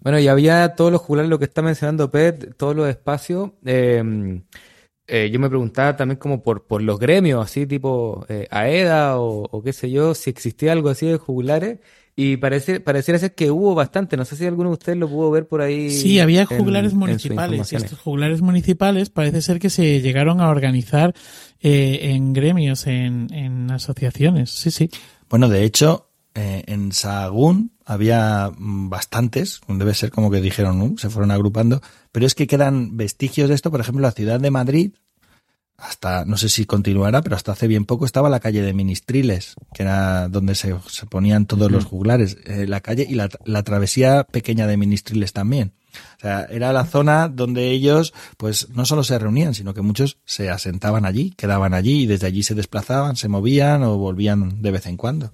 [0.00, 3.50] Bueno, y había todos los juglares, lo que está mencionando Pet, todos los espacios.
[3.64, 4.40] Eh,
[5.06, 9.62] eh, yo me preguntaba también como por, por los gremios, así tipo eh, AEDA o,
[9.62, 11.80] qué sé yo, si existía algo así de juglares.
[12.16, 14.16] Y parece, pareciera ser que hubo bastante.
[14.16, 15.90] No sé si alguno de ustedes lo pudo ver por ahí.
[15.90, 17.72] Sí, había juglares municipales.
[17.72, 21.14] Y estos juglares municipales parece ser que se llegaron a organizar
[21.60, 24.50] en gremios, en, en asociaciones.
[24.50, 24.90] Sí, sí.
[25.30, 31.30] Bueno, de hecho, eh, en Sahagún había bastantes, debe ser como que dijeron, se fueron
[31.30, 31.80] agrupando,
[32.12, 34.92] pero es que quedan vestigios de esto, por ejemplo, la ciudad de Madrid,
[35.76, 39.54] hasta, no sé si continuará, pero hasta hace bien poco estaba la calle de Ministriles,
[39.74, 40.76] que era donde se,
[41.08, 45.72] ponían todos los juglares, eh, la calle y la, la, travesía pequeña de Ministriles también.
[46.18, 50.18] O sea, era la zona donde ellos, pues, no solo se reunían, sino que muchos
[50.24, 54.70] se asentaban allí, quedaban allí y desde allí se desplazaban, se movían o volvían de
[54.70, 55.32] vez en cuando.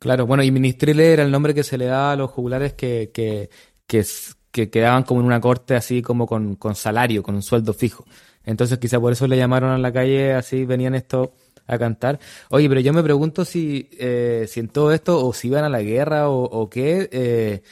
[0.00, 3.12] Claro, bueno, y ministrile era el nombre que se le da a los jugulares que,
[3.14, 3.50] que,
[3.86, 8.04] que, quedaban como en una corte así como con, con salario, con un sueldo fijo.
[8.44, 11.28] Entonces quizá por eso le llamaron a la calle, así venían estos
[11.66, 12.18] a cantar.
[12.50, 15.68] Oye, pero yo me pregunto si, eh, si en todo esto, o si iban a
[15.68, 17.62] la guerra o, o qué, eh,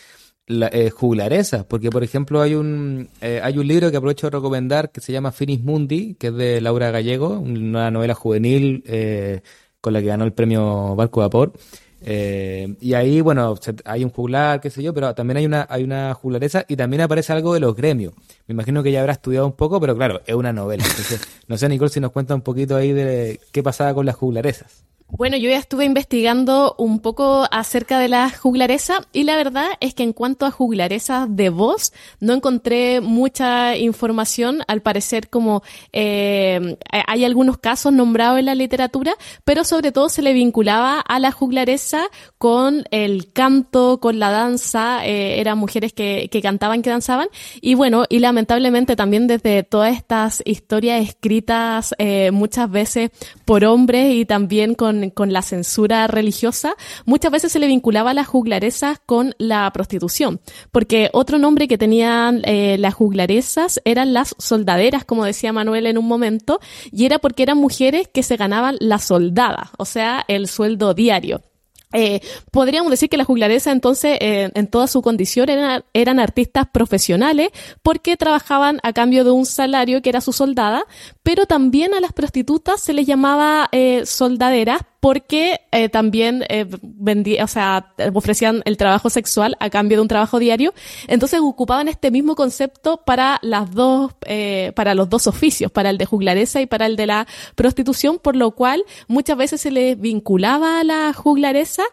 [0.49, 4.91] eh, juglaresa, porque por ejemplo hay un eh, hay un libro que aprovecho de recomendar
[4.91, 9.43] que se llama Finis Mundi, que es de Laura Gallego, una novela juvenil eh,
[9.83, 11.53] con la que ganó el premio Barco Vapor.
[12.01, 15.85] Eh, y ahí, bueno, hay un juglar, qué sé yo, pero también hay una, hay
[15.85, 18.15] una juglaresa y también aparece algo de los gremios.
[18.47, 20.85] Me imagino que ya habrá estudiado un poco, pero claro, es una novela.
[20.85, 24.17] Entonces, no sé, Nicole, si nos cuenta un poquito ahí de qué pasaba con las
[24.17, 24.88] juglaresas.
[25.11, 29.95] Bueno, yo ya estuve investigando un poco acerca de la juglaresa y la verdad es
[29.95, 34.61] que en cuanto a juglaresas de voz no encontré mucha información.
[34.69, 35.63] Al parecer como
[35.95, 41.19] eh, hay algunos casos nombrados en la literatura, pero sobre todo se le vinculaba a
[41.19, 42.03] la juglaresa
[42.37, 45.07] con el canto, con la danza.
[45.07, 47.29] Eh, eran mujeres que, que cantaban, que danzaban
[47.63, 53.11] y bueno, y lamentablemente también desde todas estas historias escritas eh, muchas veces
[53.49, 56.75] por hombres y también con con, la censura religiosa,
[57.07, 60.39] muchas veces se le vinculaba a las juglaresas con la prostitución,
[60.71, 65.97] porque otro nombre que tenían eh, las juglaresas eran las soldaderas, como decía Manuel en
[65.97, 66.61] un momento,
[66.93, 71.48] y era porque eran mujeres que se ganaban la soldada, o sea, el sueldo diario.
[71.95, 72.21] Eh,
[72.51, 77.49] podríamos decir que las juglaresas entonces eh, en toda su condición eran, eran, artistas profesionales
[77.83, 80.85] porque trabajaban a cambio de un salario que era su soldada,
[81.23, 87.45] pero también a las prostitutas se les llamaba eh, soldaderas porque eh, también eh, vendía,
[87.45, 90.75] o sea, ofrecían el trabajo sexual a cambio de un trabajo diario.
[91.07, 95.99] Entonces ocupaban este mismo concepto para las dos, eh, para los dos oficios, para el
[95.99, 99.99] de juglaresa y para el de la prostitución, por lo cual muchas veces se les
[99.99, 101.85] vinculaba a la juglaresa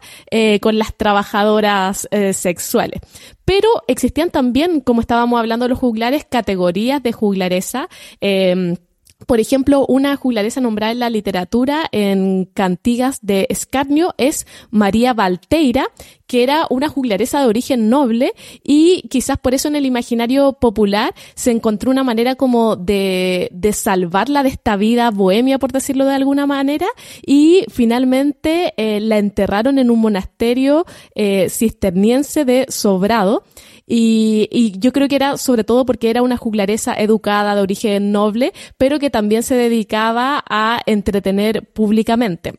[0.60, 3.00] con las trabajadoras sexuales.
[3.46, 7.88] Pero existían también, como estábamos hablando de los juglares, categorías de juglaresa.
[8.20, 8.76] Eh,
[9.24, 15.86] por ejemplo, una juglaresa nombrada en la literatura en cantigas de Escarnio es María Valteira,
[16.26, 21.14] que era una juglaresa de origen noble y quizás por eso en el imaginario popular
[21.34, 26.14] se encontró una manera como de, de salvarla de esta vida bohemia, por decirlo de
[26.14, 26.86] alguna manera,
[27.24, 33.44] y finalmente eh, la enterraron en un monasterio eh, cisterniense de Sobrado.
[33.88, 38.10] Y, y, yo creo que era sobre todo porque era una juglaresa educada de origen
[38.10, 42.54] noble, pero que también se dedicaba a entretener públicamente.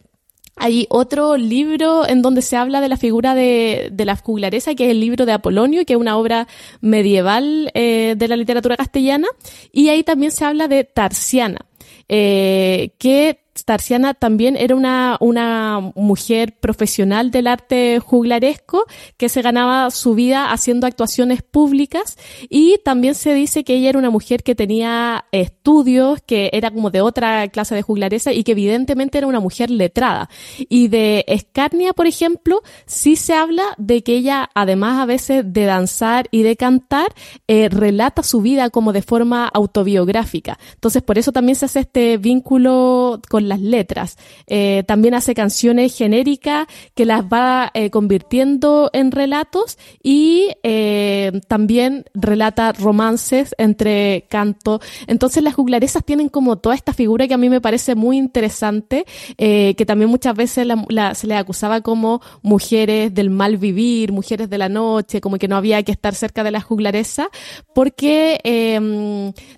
[0.57, 4.85] Hay otro libro en donde se habla de la figura de, de la juglaresa, que
[4.85, 6.47] es el libro de Apolonio, que es una obra
[6.81, 9.27] medieval eh, de la literatura castellana,
[9.71, 11.65] y ahí también se habla de Tarsiana,
[12.09, 18.85] eh, que Tarsiana también era una, una mujer profesional del arte juglaresco
[19.17, 22.17] que se ganaba su vida haciendo actuaciones públicas
[22.49, 26.89] y también se dice que ella era una mujer que tenía estudios, que era como
[26.91, 30.29] de otra clase de juglaresa y que evidentemente era una mujer letrada.
[30.69, 35.65] Y de Escarnia, por ejemplo, sí se habla de que ella, además a veces de
[35.65, 37.13] danzar y de cantar,
[37.47, 40.57] eh, relata su vida como de forma autobiográfica.
[40.73, 44.17] Entonces, por eso también se hace este vínculo con las letras.
[44.47, 52.05] Eh, también hace canciones genéricas que las va eh, convirtiendo en relatos y eh, también
[52.13, 54.79] relata romances entre canto.
[55.07, 59.05] Entonces las juglaresas tienen como toda esta figura que a mí me parece muy interesante,
[59.37, 60.67] que también muchas veces
[61.13, 65.55] se les acusaba como mujeres del mal vivir, mujeres de la noche, como que no
[65.55, 67.29] había que estar cerca de la juglaresa,
[67.73, 68.39] porque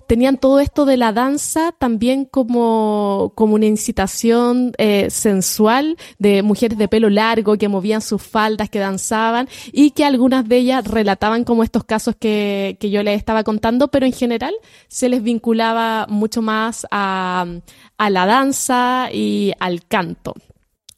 [0.06, 3.66] tenían todo esto de la danza también como, como una
[4.78, 10.04] eh, sensual de mujeres de pelo largo que movían sus faldas, que danzaban y que
[10.04, 14.12] algunas de ellas relataban como estos casos que, que yo les estaba contando, pero en
[14.12, 14.54] general
[14.88, 17.46] se les vinculaba mucho más a,
[17.98, 20.34] a la danza y al canto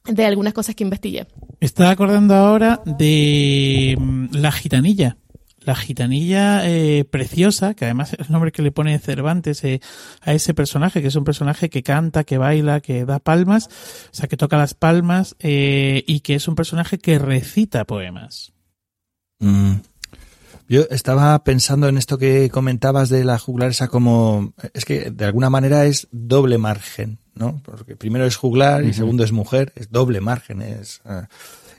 [0.05, 1.27] de algunas cosas que investigué.
[1.61, 5.17] Estaba acordando ahora de mm, la gitanilla
[5.65, 9.81] la gitanilla eh, preciosa, que además es el nombre que le pone Cervantes eh,
[10.21, 14.15] a ese personaje, que es un personaje que canta, que baila, que da palmas, o
[14.15, 18.53] sea, que toca las palmas eh, y que es un personaje que recita poemas.
[19.39, 19.77] Mm.
[20.69, 25.25] Yo estaba pensando en esto que comentabas de la juglar esa como es que de
[25.27, 27.61] alguna manera es doble margen, ¿no?
[27.63, 31.29] Porque primero es juglar y segundo es mujer, es doble margen, es ah,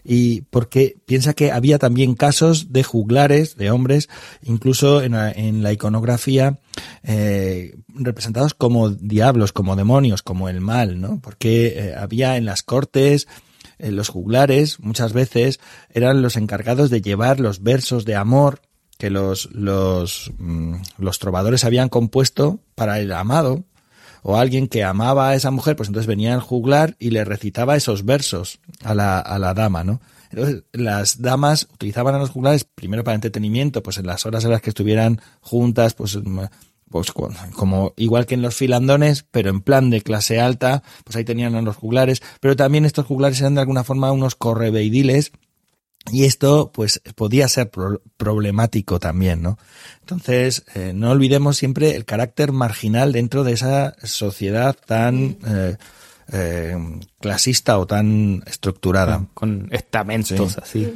[0.04, 4.10] y porque piensa que había también casos de juglares, de hombres,
[4.42, 6.60] incluso en la, en la iconografía,
[7.04, 11.22] eh, representados como diablos, como demonios, como el mal, ¿no?
[11.22, 13.28] Porque eh, había en las cortes,
[13.80, 18.62] eh, los juglares muchas veces eran los encargados de llevar los versos de amor
[18.98, 23.64] que los, los, mm, los trovadores habían compuesto para el amado,
[24.24, 27.76] o alguien que amaba a esa mujer, pues entonces venía el juglar y le recitaba
[27.76, 30.02] esos versos a la, a la dama, ¿no?
[30.32, 34.52] Entonces, las damas utilizaban a los juglares primero para entretenimiento, pues en las horas en
[34.52, 36.40] las que estuvieran juntas, pues, mm,
[36.90, 41.24] pues como igual que en los filandones, pero en plan de clase alta, pues ahí
[41.24, 45.32] tenían a los juglares, pero también estos juglares eran de alguna forma unos correveidiles
[46.12, 47.72] y esto, pues, podía ser
[48.18, 49.58] problemático también, ¿no?
[50.02, 55.78] Entonces, eh, no olvidemos siempre el carácter marginal dentro de esa sociedad tan eh,
[56.32, 56.78] eh,
[57.20, 59.28] clasista o tan estructurada.
[59.34, 60.94] Con estamentos así.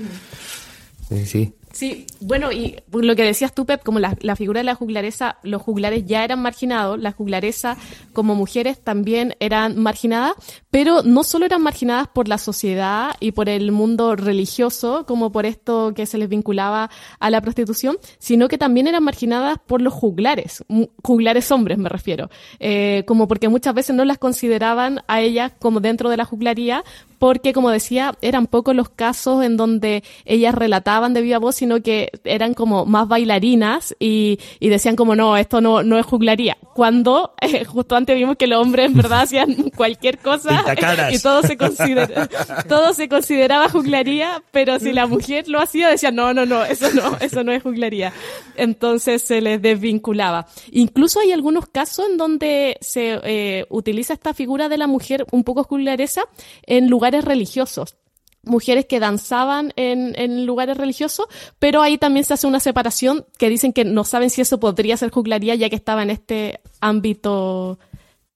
[1.09, 1.53] Sí, sí.
[1.77, 5.61] Sí, bueno, y lo que decías tú, Pep, como la, figura de la juglaresa, los
[5.61, 7.77] juglares ya eran marginados, las juglaresas
[8.13, 10.33] como mujeres también eran marginadas,
[10.71, 15.45] pero no solo eran marginadas por la sociedad y por el mundo religioso, como por
[15.45, 19.93] esto que se les vinculaba a la prostitución, sino que también eran marginadas por los
[19.93, 20.65] juglares,
[21.03, 25.79] juglares hombres me refiero, eh, como porque muchas veces no las consideraban a ellas como
[25.79, 26.83] dentro de la juglaría,
[27.19, 31.81] porque como decía, eran pocos los casos en donde ellas relataban de viva voz, sino
[31.81, 36.57] que eran como más bailarinas y, y decían como no, esto no, no es juglaría.
[36.73, 40.63] Cuando eh, justo antes vimos que los hombres en verdad hacían cualquier cosa
[41.11, 42.27] y todo se, considera,
[42.67, 46.87] todo se consideraba juglaría, pero si la mujer lo hacía decían no, no, no, eso
[46.93, 48.13] no, eso no es juglaría.
[48.55, 50.47] Entonces se les desvinculaba.
[50.71, 55.43] Incluso hay algunos casos en donde se eh, utiliza esta figura de la mujer un
[55.43, 56.21] poco juglaresa
[56.63, 57.97] en lugares religiosos
[58.43, 61.27] mujeres que danzaban en, lugares religiosos,
[61.59, 64.95] pero ahí también se hace una separación que dicen que no saben si eso podría
[64.95, 67.77] ser juglaría ya que estaba en este ámbito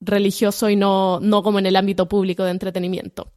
[0.01, 3.31] religioso y no, no como en el ámbito público de entretenimiento.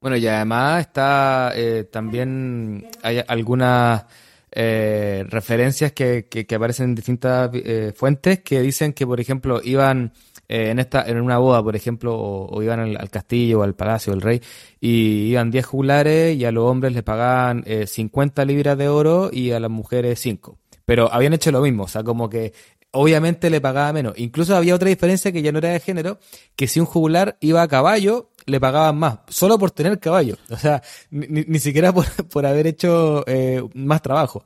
[0.00, 4.06] Bueno, y además está eh, también hay algunas
[4.50, 10.12] eh, referencias que, que, aparecen en distintas eh, fuentes que dicen que, por ejemplo, iban
[10.48, 14.12] eh, en esta en una boda, por ejemplo, o, iban al, castillo o al palacio
[14.12, 14.40] del rey
[14.80, 19.52] y iban 10 juglares y a los hombres les pagaban 50 libras de oro y
[19.52, 20.58] a las mujeres 5.
[20.84, 22.52] Pero habían hecho lo mismo, o sea, como que
[22.96, 24.14] obviamente le pagaba menos.
[24.16, 26.18] Incluso había otra diferencia que ya no era de género,
[26.54, 30.36] que si un juglar iba a caballo, le pagaban más, solo por tener caballo.
[30.50, 34.44] O sea, ni, ni siquiera por, por, haber hecho eh, más trabajo.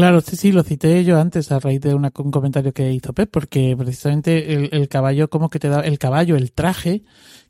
[0.00, 3.30] Claro, sí, sí, lo cité yo antes a raíz de un comentario que hizo Pep,
[3.30, 7.02] porque precisamente el, el caballo, como que te da, el caballo, el traje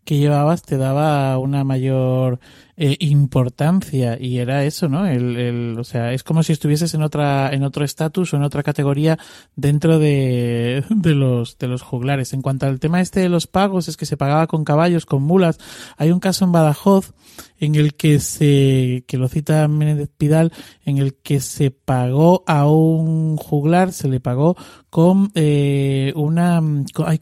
[0.05, 2.41] que llevabas te daba una mayor
[2.83, 5.07] eh, importancia y era eso, ¿no?
[5.07, 8.43] El, el, o sea, es como si estuvieses en otra, en otro estatus o en
[8.43, 9.19] otra categoría
[9.55, 12.33] dentro de, de los, de los juglares.
[12.33, 15.23] En cuanto al tema este de los pagos, es que se pagaba con caballos, con
[15.23, 15.59] mulas.
[15.99, 17.13] Hay un caso en Badajoz
[17.59, 20.51] en el que se, que lo cita Menéndez Pidal,
[20.87, 24.57] en el que se pagó a un juglar, se le pagó
[24.89, 26.63] con eh, una,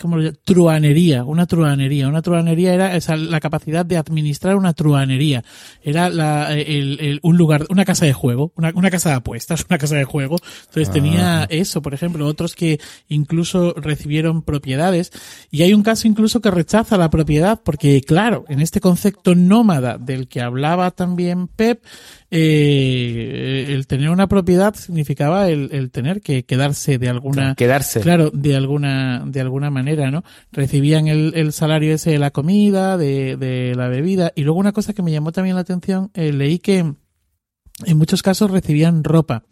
[0.00, 2.08] como truanería, una truanería.
[2.08, 5.44] Una truanería era esa, la capacidad de administrar una truanería
[5.82, 9.64] era la, el, el, un lugar, una casa de juego, una, una, casa de apuestas,
[9.68, 10.36] una casa de juego.
[10.66, 11.46] Entonces tenía ah.
[11.50, 15.12] eso, por ejemplo, otros que incluso recibieron propiedades.
[15.50, 19.98] Y hay un caso incluso que rechaza la propiedad porque, claro, en este concepto nómada
[19.98, 21.82] del que hablaba también Pep,
[22.30, 28.30] eh, el tener una propiedad significaba el, el, tener que quedarse de alguna quedarse claro
[28.30, 33.38] de alguna de alguna manera no recibían el, el salario ese de la comida de,
[33.38, 36.58] de, la bebida y luego una cosa que me llamó también la atención eh, leí
[36.58, 39.44] que en muchos casos recibían ropa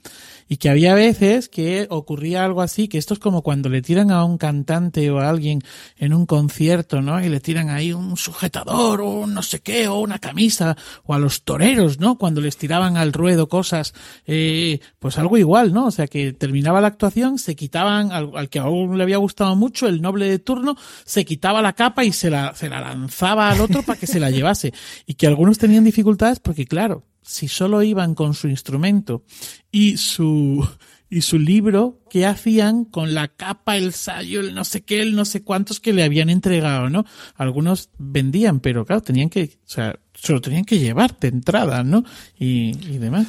[0.48, 4.10] y que había veces que ocurría algo así, que esto es como cuando le tiran
[4.10, 5.60] a un cantante o a alguien
[5.96, 7.22] en un concierto, ¿no?
[7.22, 11.14] Y le tiran ahí un sujetador o un no sé qué, o una camisa, o
[11.14, 12.16] a los toreros, ¿no?
[12.16, 13.92] Cuando les tiraban al ruedo cosas,
[14.26, 15.86] eh, pues algo igual, ¿no?
[15.86, 19.88] O sea, que terminaba la actuación, se quitaban, al, que aún le había gustado mucho,
[19.88, 23.60] el noble de turno, se quitaba la capa y se la, se la lanzaba al
[23.60, 24.72] otro para que se la llevase.
[25.06, 29.24] Y que algunos tenían dificultades porque, claro, si solo iban con su instrumento
[29.70, 30.66] y su
[31.08, 35.14] y su libro, ¿qué hacían con la capa, el sayo, el no sé qué, el
[35.14, 37.04] no sé cuántos que le habían entregado, ¿no?
[37.36, 42.04] Algunos vendían, pero claro, tenían que, o sea, solo tenían que llevar de entrada, ¿no?
[42.38, 43.28] Y, y demás.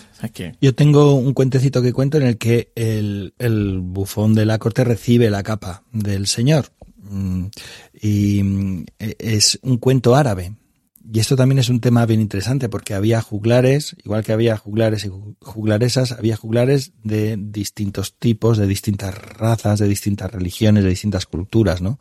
[0.60, 4.84] Yo tengo un cuentecito que cuento en el que el, el bufón de la corte
[4.84, 6.72] recibe la capa del señor.
[7.10, 7.46] Mm,
[8.02, 10.56] y mm, es un cuento árabe
[11.12, 15.06] y esto también es un tema bien interesante porque había juglares, igual que había juglares
[15.06, 21.26] y juglaresas, había juglares de distintos tipos, de distintas razas, de distintas religiones, de distintas
[21.26, 22.00] culturas, ¿no?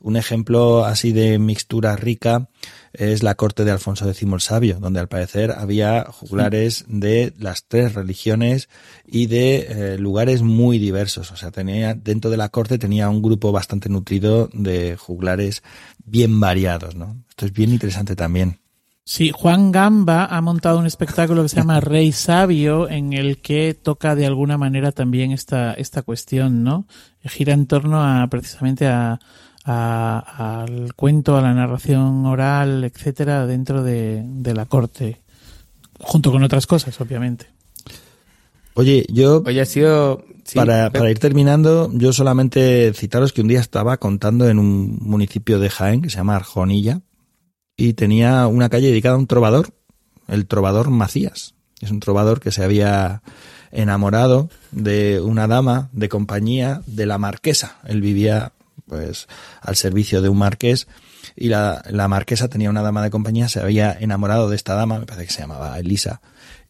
[0.00, 2.48] Un ejemplo así de mixtura rica
[2.92, 7.64] es la corte de Alfonso X el Sabio, donde al parecer había juglares de las
[7.64, 8.68] tres religiones
[9.06, 11.30] y de eh, lugares muy diversos.
[11.30, 15.62] O sea, tenía, dentro de la corte tenía un grupo bastante nutrido de juglares
[16.04, 17.16] bien variados, ¿no?
[17.28, 18.58] Esto es bien interesante también.
[19.04, 23.72] Sí, Juan Gamba ha montado un espectáculo que se llama Rey Sabio, en el que
[23.72, 26.86] toca de alguna manera también esta, esta cuestión, ¿no?
[27.24, 29.18] Gira en torno a precisamente a,
[29.68, 35.20] al cuento, a la narración oral, etcétera, dentro de, la corte,
[36.00, 37.46] junto con otras cosas, obviamente.
[38.74, 39.42] Oye, yo.
[39.44, 40.24] Oye, ha sido.
[40.54, 45.58] para, para, ir terminando, yo solamente citaros que un día estaba contando en un municipio
[45.58, 47.02] de Jaén que se llama Arjonilla
[47.76, 49.74] y tenía una calle dedicada a un trovador,
[50.28, 51.54] el trovador Macías.
[51.80, 53.22] Es un trovador que se había
[53.70, 57.76] enamorado de una dama de compañía de la marquesa.
[57.84, 58.52] Él vivía
[58.88, 59.28] pues
[59.60, 60.88] al servicio de un marqués
[61.36, 64.98] y la, la, marquesa tenía una dama de compañía, se había enamorado de esta dama,
[64.98, 66.20] me parece que se llamaba Elisa,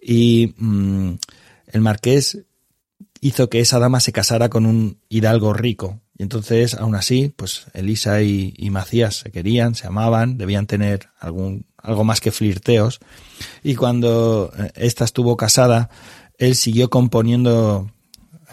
[0.00, 1.14] y mm,
[1.68, 2.44] el marqués
[3.20, 6.00] hizo que esa dama se casara con un hidalgo rico.
[6.16, 11.10] Y entonces, aún así, pues Elisa y, y Macías se querían, se amaban, debían tener
[11.20, 13.00] algún, algo más que flirteos.
[13.62, 15.90] Y cuando eh, ésta estuvo casada,
[16.36, 17.90] él siguió componiendo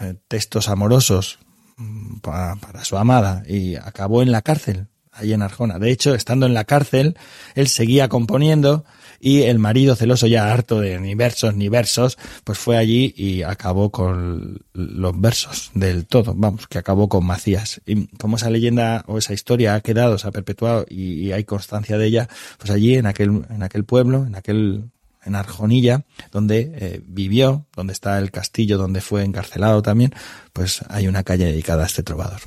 [0.00, 1.38] eh, textos amorosos
[1.78, 5.78] Mm, para, su amada y acabó en la cárcel, allí en Arjona.
[5.78, 7.18] De hecho, estando en la cárcel,
[7.54, 8.86] él seguía componiendo
[9.20, 13.42] y el marido celoso ya harto de ni versos ni versos, pues fue allí y
[13.42, 17.82] acabó con los versos del todo, vamos, que acabó con Macías.
[17.84, 21.44] Y como esa leyenda o esa historia ha quedado, se ha perpetuado y, y hay
[21.44, 24.90] constancia de ella, pues allí en aquel, en aquel pueblo, en aquel
[25.26, 30.14] en Arjonilla, donde eh, vivió, donde está el castillo, donde fue encarcelado también,
[30.52, 32.40] pues hay una calle dedicada a este trovador.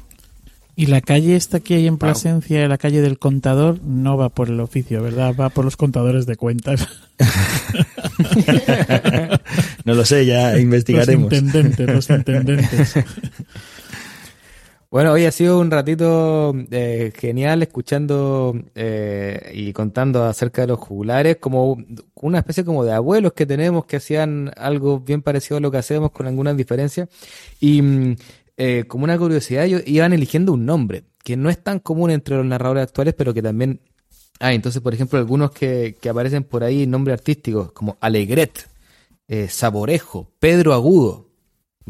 [0.76, 4.48] Y la calle esta que hay en Plasencia, la calle del contador, no va por
[4.48, 5.36] el oficio, ¿verdad?
[5.38, 6.88] Va por los contadores de cuentas.
[9.86, 11.32] No lo sé, ya investigaremos.
[11.32, 12.94] Los intendentes, los intendentes.
[14.92, 20.80] Bueno, hoy ha sido un ratito eh, genial escuchando eh, y contando acerca de los
[20.80, 21.78] jugulares, como
[22.16, 25.78] una especie como de abuelos que tenemos que hacían algo bien parecido a lo que
[25.78, 27.08] hacemos con algunas diferencias.
[27.60, 28.16] Y mm,
[28.58, 32.38] eh, como una curiosidad, ellos iban eligiendo un nombre, que no es tan común entre
[32.38, 33.82] los narradores actuales, pero que también
[34.40, 34.56] hay.
[34.56, 38.68] entonces, por ejemplo, algunos que, que aparecen por ahí, nombres artísticos, como Alegret,
[39.50, 41.29] Saborejo, Pedro Agudo,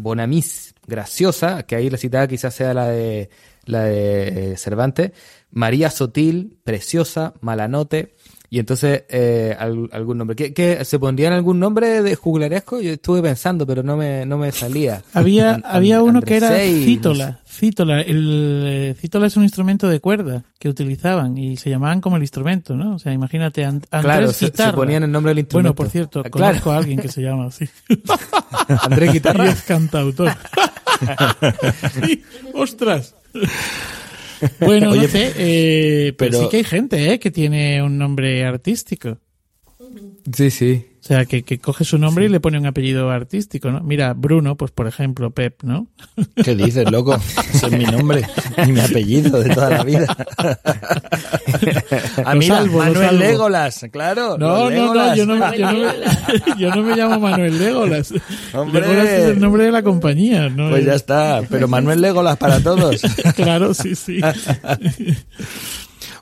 [0.02, 3.30] Bonamis, Graciosa, que ahí la citada quizás sea la de
[3.66, 5.12] la de Cervantes,
[5.52, 8.16] María Sotil, Preciosa, Malanote,
[8.52, 10.36] y entonces eh, algún nombre.
[10.36, 12.82] ¿Qué, qué, se pondrían algún nombre de juglaresco?
[12.82, 15.04] Yo estuve pensando, pero no me, no me salía.
[15.14, 17.40] Había, había uno que era cítola.
[17.46, 18.02] Cítola.
[18.02, 22.24] El eh, cítola es un instrumento de cuerda que utilizaban y se llamaban como el
[22.24, 22.96] instrumento, ¿no?
[22.96, 25.74] O sea, imagínate, Andrés claro, se, ponían el nombre del instrumento.
[25.74, 27.70] Bueno, por cierto, ah, conozco a alguien que se llama así.
[28.82, 29.46] Andrés Guitarra.
[29.46, 30.32] Y es cantautor.
[32.02, 32.24] sí,
[32.54, 33.16] ostras.
[34.60, 38.44] Bueno, Oye, no sé, eh, pero, sí que hay gente eh, que tiene un nombre
[38.46, 39.18] artístico.
[40.34, 40.86] Sí, sí.
[41.00, 43.80] O sea, que, que coge su nombre y le pone un apellido artístico, ¿no?
[43.80, 45.88] Mira, Bruno, pues por ejemplo, Pep, ¿no?
[46.44, 47.18] ¿Qué dices, loco?
[47.54, 48.26] Ese es mi nombre
[48.68, 50.06] y mi apellido de toda la vida.
[52.26, 54.38] ah, mira, Manuel Legolas, claro.
[54.38, 55.94] No, no, no, yo no, yo, no,
[56.60, 58.14] yo no me llamo Manuel Legolas.
[58.54, 58.82] Hombre.
[58.82, 60.70] Legolas es el nombre de la compañía, ¿no?
[60.70, 63.02] Pues ya está, pero Manuel Legolas para todos.
[63.36, 64.20] claro, sí, sí.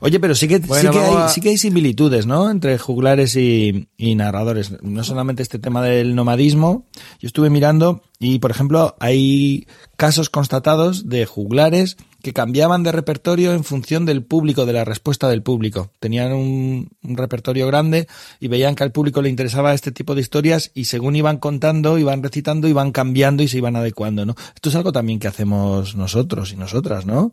[0.00, 2.50] Oye, pero sí que, sí, que hay, sí que hay similitudes, ¿no?
[2.50, 4.82] Entre juglares y, y, narradores.
[4.82, 6.86] No solamente este tema del nomadismo.
[7.20, 13.52] Yo estuve mirando y, por ejemplo, hay casos constatados de juglares que cambiaban de repertorio
[13.52, 15.90] en función del público, de la respuesta del público.
[16.00, 18.08] Tenían un, un, repertorio grande
[18.40, 21.96] y veían que al público le interesaba este tipo de historias y según iban contando,
[21.96, 24.34] iban recitando, iban cambiando y se iban adecuando, ¿no?
[24.54, 27.32] Esto es algo también que hacemos nosotros y nosotras, ¿no?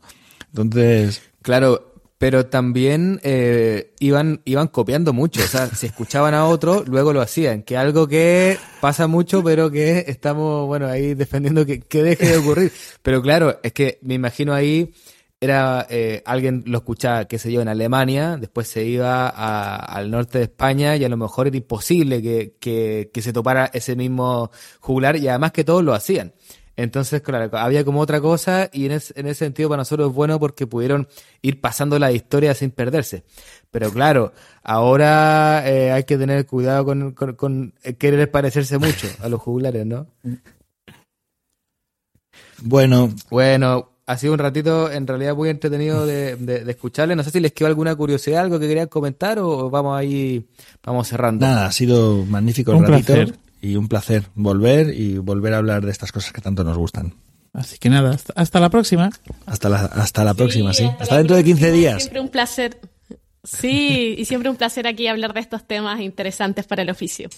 [0.49, 1.21] Entonces...
[1.41, 5.43] Claro, pero también eh, iban, iban copiando mucho.
[5.43, 7.63] O sea, si escuchaban a otro, luego lo hacían.
[7.63, 12.37] Que algo que pasa mucho, pero que estamos, bueno, ahí defendiendo que, que deje de
[12.37, 12.71] ocurrir.
[13.01, 14.93] Pero claro, es que me imagino ahí
[15.41, 20.09] era eh, alguien lo escuchaba, qué sé yo, en Alemania, después se iba a, al
[20.09, 23.95] norte de España y a lo mejor era imposible que, que, que se topara ese
[23.95, 24.49] mismo
[24.79, 26.33] juglar y además que todos lo hacían.
[26.77, 30.67] Entonces, claro, había como otra cosa y en, ese sentido para nosotros es bueno porque
[30.67, 31.07] pudieron
[31.41, 33.23] ir pasando la historia sin perderse.
[33.71, 39.41] Pero claro, ahora eh, hay que tener cuidado con, con, querer parecerse mucho a los
[39.41, 40.07] jugulares, ¿no?
[42.61, 43.13] Bueno.
[43.29, 47.15] Bueno, ha sido un ratito en realidad muy entretenido de, de, escucharle.
[47.15, 50.45] No sé si les quedó alguna curiosidad, algo que querían comentar o vamos ahí,
[50.83, 51.45] vamos cerrando.
[51.45, 55.91] Nada, ha sido magnífico el ratito y un placer volver y volver a hablar de
[55.91, 57.13] estas cosas que tanto nos gustan.
[57.51, 59.09] Así que nada, hasta, la próxima.
[59.45, 60.89] Hasta la, hasta la próxima, sí.
[60.99, 62.01] Hasta, dentro de 15 días.
[62.03, 62.79] Siempre un placer.
[63.43, 67.29] Sí, y siempre un placer aquí hablar de estos temas interesantes para el oficio.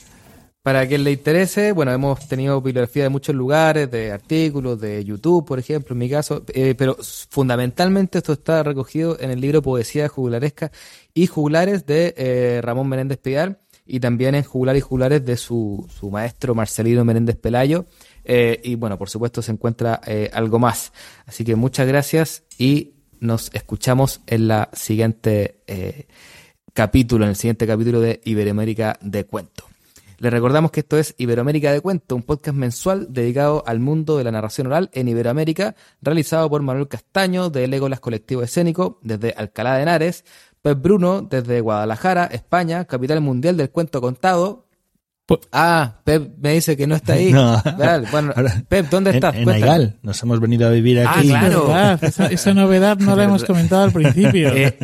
[0.64, 5.46] Para quien le interese, bueno, hemos tenido bibliografía de muchos lugares, de artículos, de YouTube,
[5.46, 6.98] por ejemplo, en mi caso, eh, pero
[7.30, 10.72] fundamentalmente esto está recogido en el libro Poesía Jugularesca
[11.14, 15.88] y Jugulares de eh, Ramón Menéndez Pidal y también en Jugular y Jugulares de su,
[15.90, 17.86] su maestro Marcelino Menéndez Pelayo.
[18.24, 20.92] Eh, y bueno, por supuesto se encuentra eh, algo más.
[21.26, 26.08] Así que muchas gracias y nos escuchamos en la siguiente eh,
[26.74, 29.66] capítulo, en el siguiente capítulo de Iberoamérica de Cuento.
[30.20, 34.24] Les recordamos que esto es Iberoamérica de Cuento, un podcast mensual dedicado al mundo de
[34.24, 39.76] la narración oral en Iberoamérica, realizado por Manuel Castaño de Legolas Colectivo Escénico desde Alcalá
[39.76, 40.26] de Henares,
[40.68, 44.66] Pep Bruno, desde Guadalajara, España, capital mundial del cuento contado.
[45.54, 47.34] Ah, Pep me dice que no está ahí.
[48.12, 48.34] Bueno,
[48.68, 49.34] Pep, ¿dónde estás?
[49.34, 51.32] En, en nos hemos venido a vivir ah, aquí.
[51.32, 52.30] Ah, claro.
[52.30, 54.50] esa, novedad no la hemos comentado al principio.
[54.58, 54.78] Eh,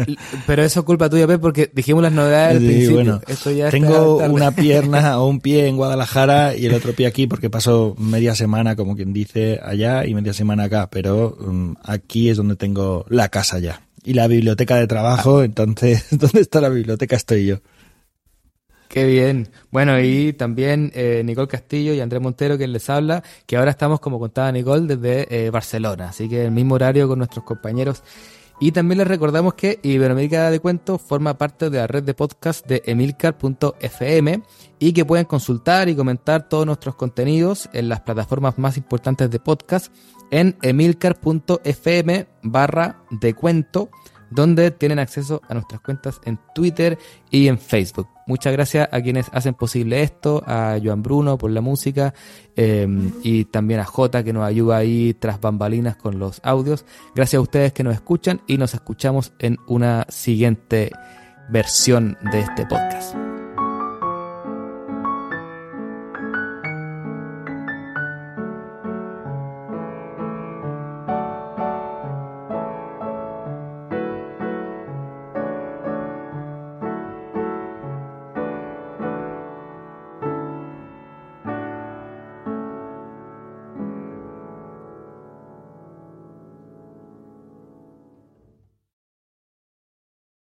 [0.48, 2.96] pero eso es culpa tuya, Pep, porque dijimos las novedades al principio.
[2.96, 7.50] Bueno, tengo una pierna o un pie en Guadalajara y el otro pie aquí porque
[7.50, 10.90] paso media semana, como quien dice, allá y media semana acá.
[10.90, 16.08] Pero um, aquí es donde tengo la casa ya y la biblioteca de trabajo, entonces,
[16.12, 17.16] ¿dónde está la biblioteca?
[17.16, 17.58] Estoy yo.
[18.94, 19.50] Qué bien.
[19.72, 24.00] Bueno, y también eh, Nicole Castillo y Andrés Montero, quien les habla, que ahora estamos,
[24.00, 26.10] como contaba Nicole, desde eh, Barcelona.
[26.10, 28.04] Así que el mismo horario con nuestros compañeros.
[28.60, 32.68] Y también les recordamos que Iberoamérica de Cuentos forma parte de la red de podcast
[32.68, 34.44] de emilcar.fm
[34.78, 39.40] y que pueden consultar y comentar todos nuestros contenidos en las plataformas más importantes de
[39.40, 39.92] podcast
[40.34, 43.92] en emilcar.fm barra de cuento
[44.32, 46.98] donde tienen acceso a nuestras cuentas en Twitter
[47.30, 48.08] y en Facebook.
[48.26, 52.16] Muchas gracias a quienes hacen posible esto, a Joan Bruno por la música
[52.56, 52.88] eh,
[53.22, 56.84] y también a Jota que nos ayuda ahí tras bambalinas con los audios.
[57.14, 60.92] Gracias a ustedes que nos escuchan y nos escuchamos en una siguiente
[61.52, 63.33] versión de este podcast.